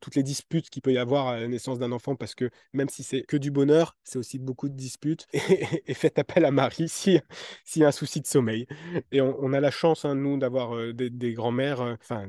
toutes 0.00 0.14
les 0.14 0.22
disputes 0.22 0.70
qu'il 0.70 0.82
peut 0.82 0.92
y 0.92 0.98
avoir 0.98 1.28
à 1.28 1.40
la 1.40 1.48
naissance 1.48 1.78
d'un 1.78 1.92
enfant, 1.92 2.16
parce 2.16 2.34
que 2.34 2.50
même 2.72 2.88
si 2.88 3.02
c'est 3.02 3.22
que 3.22 3.36
du 3.36 3.50
bonheur, 3.50 3.96
c'est 4.04 4.18
aussi 4.18 4.38
beaucoup 4.38 4.68
de 4.68 4.74
disputes. 4.74 5.26
Et, 5.86 5.94
faites 5.94 6.18
appel 6.18 6.44
à 6.44 6.50
Marie 6.50 6.88
s'il 6.88 7.20
y 7.76 7.84
a 7.84 7.88
un 7.88 7.92
souci 7.92 8.20
de 8.20 8.26
sommeil. 8.26 8.66
Et 9.10 9.20
on, 9.20 9.52
a 9.52 9.60
la 9.60 9.70
chance, 9.70 10.04
hein, 10.04 10.14
nous, 10.14 10.38
d'avoir 10.38 10.76
euh, 10.76 10.92
des, 10.92 11.32
grands-mères, 11.32 11.80
euh, 11.80 11.94
enfin, 12.00 12.26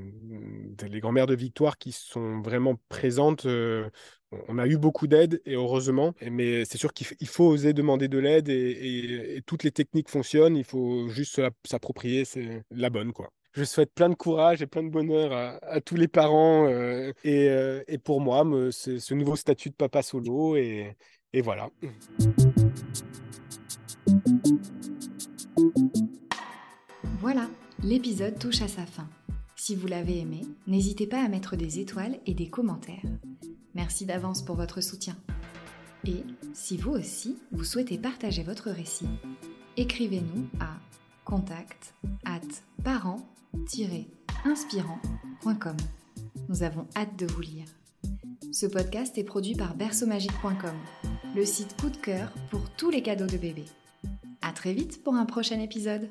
les 0.88 1.00
grands-mères 1.00 1.28
de 1.28 1.36
Victoire 1.36 1.78
qui 1.78 1.92
sont 1.92 2.42
vraiment 2.42 2.76
présentes. 2.90 3.46
Euh, 3.46 3.90
on 4.48 4.58
a 4.58 4.68
eu 4.68 4.78
beaucoup 4.78 5.08
d'aide 5.08 5.42
et 5.46 5.56
heureusement, 5.56 6.14
mais 6.30 6.66
c'est 6.66 6.78
sûr 6.78 6.94
qu'il 6.94 7.28
faut 7.28 7.46
oser 7.46 7.74
demander 7.74 8.08
de 8.08 8.18
l'aide 8.18 8.50
et, 8.50 9.42
toutes 9.46 9.64
les 9.64 9.72
techniques 9.72 10.10
fonctionnent. 10.10 10.56
Il 10.56 10.64
faut 10.64 11.10
juste 11.10 11.42
s'approprier, 11.66 12.26
c'est 12.26 12.64
la 12.72 12.90
bonne 12.90 13.14
quoi 13.14 13.30
je 13.56 13.64
souhaite 13.64 13.94
plein 13.94 14.10
de 14.10 14.16
courage 14.16 14.62
et 14.62 14.68
plein 14.68 14.84
de 14.84 14.90
bonheur 14.90 15.32
à, 15.62 15.80
tous 15.80 15.96
les 15.96 16.08
parents 16.08 16.68
euh, 16.68 17.12
euh, 17.26 17.84
et, 17.88 17.98
pour 18.00 18.20
moi, 18.20 18.44
c'est 18.72 19.00
ce 19.00 19.14
nouveau 19.14 19.36
statut 19.36 19.70
de 19.70 19.76
papa 19.76 20.02
solo 20.02 20.56
et, 20.56 20.98
et 21.34 21.42
voilà. 21.42 21.70
Voilà, 27.20 27.48
l'épisode 27.84 28.38
touche 28.40 28.62
à 28.62 28.68
sa 28.68 28.86
fin. 28.86 29.08
Si 29.56 29.76
vous 29.76 29.88
l'avez 29.88 30.20
aimé, 30.20 30.42
n'hésitez 30.68 31.08
pas 31.08 31.24
à 31.24 31.30
mettre 31.30 31.56
des 31.56 31.80
étoiles 31.80 32.20
et 32.26 32.34
des 32.34 32.50
commentaires. 32.50 33.06
Merci 33.76 34.06
d'avance 34.06 34.44
pour 34.44 34.56
votre 34.56 34.82
soutien. 34.82 35.16
Et 36.06 36.24
si 36.54 36.78
vous 36.78 36.92
aussi, 36.92 37.38
vous 37.52 37.64
souhaitez 37.64 37.98
partager 37.98 38.44
votre 38.44 38.70
récit, 38.70 39.08
écrivez-nous 39.78 40.48
à 40.60 40.78
contact 41.26 41.94
at 42.26 42.42
parents 42.84 43.26
inspirant.com. 44.46 45.78
Nous 46.50 46.64
avons 46.64 46.88
hâte 46.96 47.18
de 47.18 47.26
vous 47.26 47.42
lire. 47.42 47.66
Ce 48.52 48.66
podcast 48.66 49.18
est 49.18 49.24
produit 49.24 49.56
par 49.56 49.76
berceaumagique.com, 49.76 50.76
le 51.36 51.46
site 51.46 51.80
coup 51.80 51.90
de 51.90 51.98
cœur 51.98 52.32
pour 52.52 52.70
tous 52.72 52.90
les 52.90 53.02
cadeaux 53.02 53.28
de 53.28 53.38
bébé. 53.38 53.66
À 54.42 54.52
très 54.52 54.74
vite 54.74 55.04
pour 55.04 55.16
un 55.16 55.26
prochain 55.26 55.60
épisode. 55.60 56.10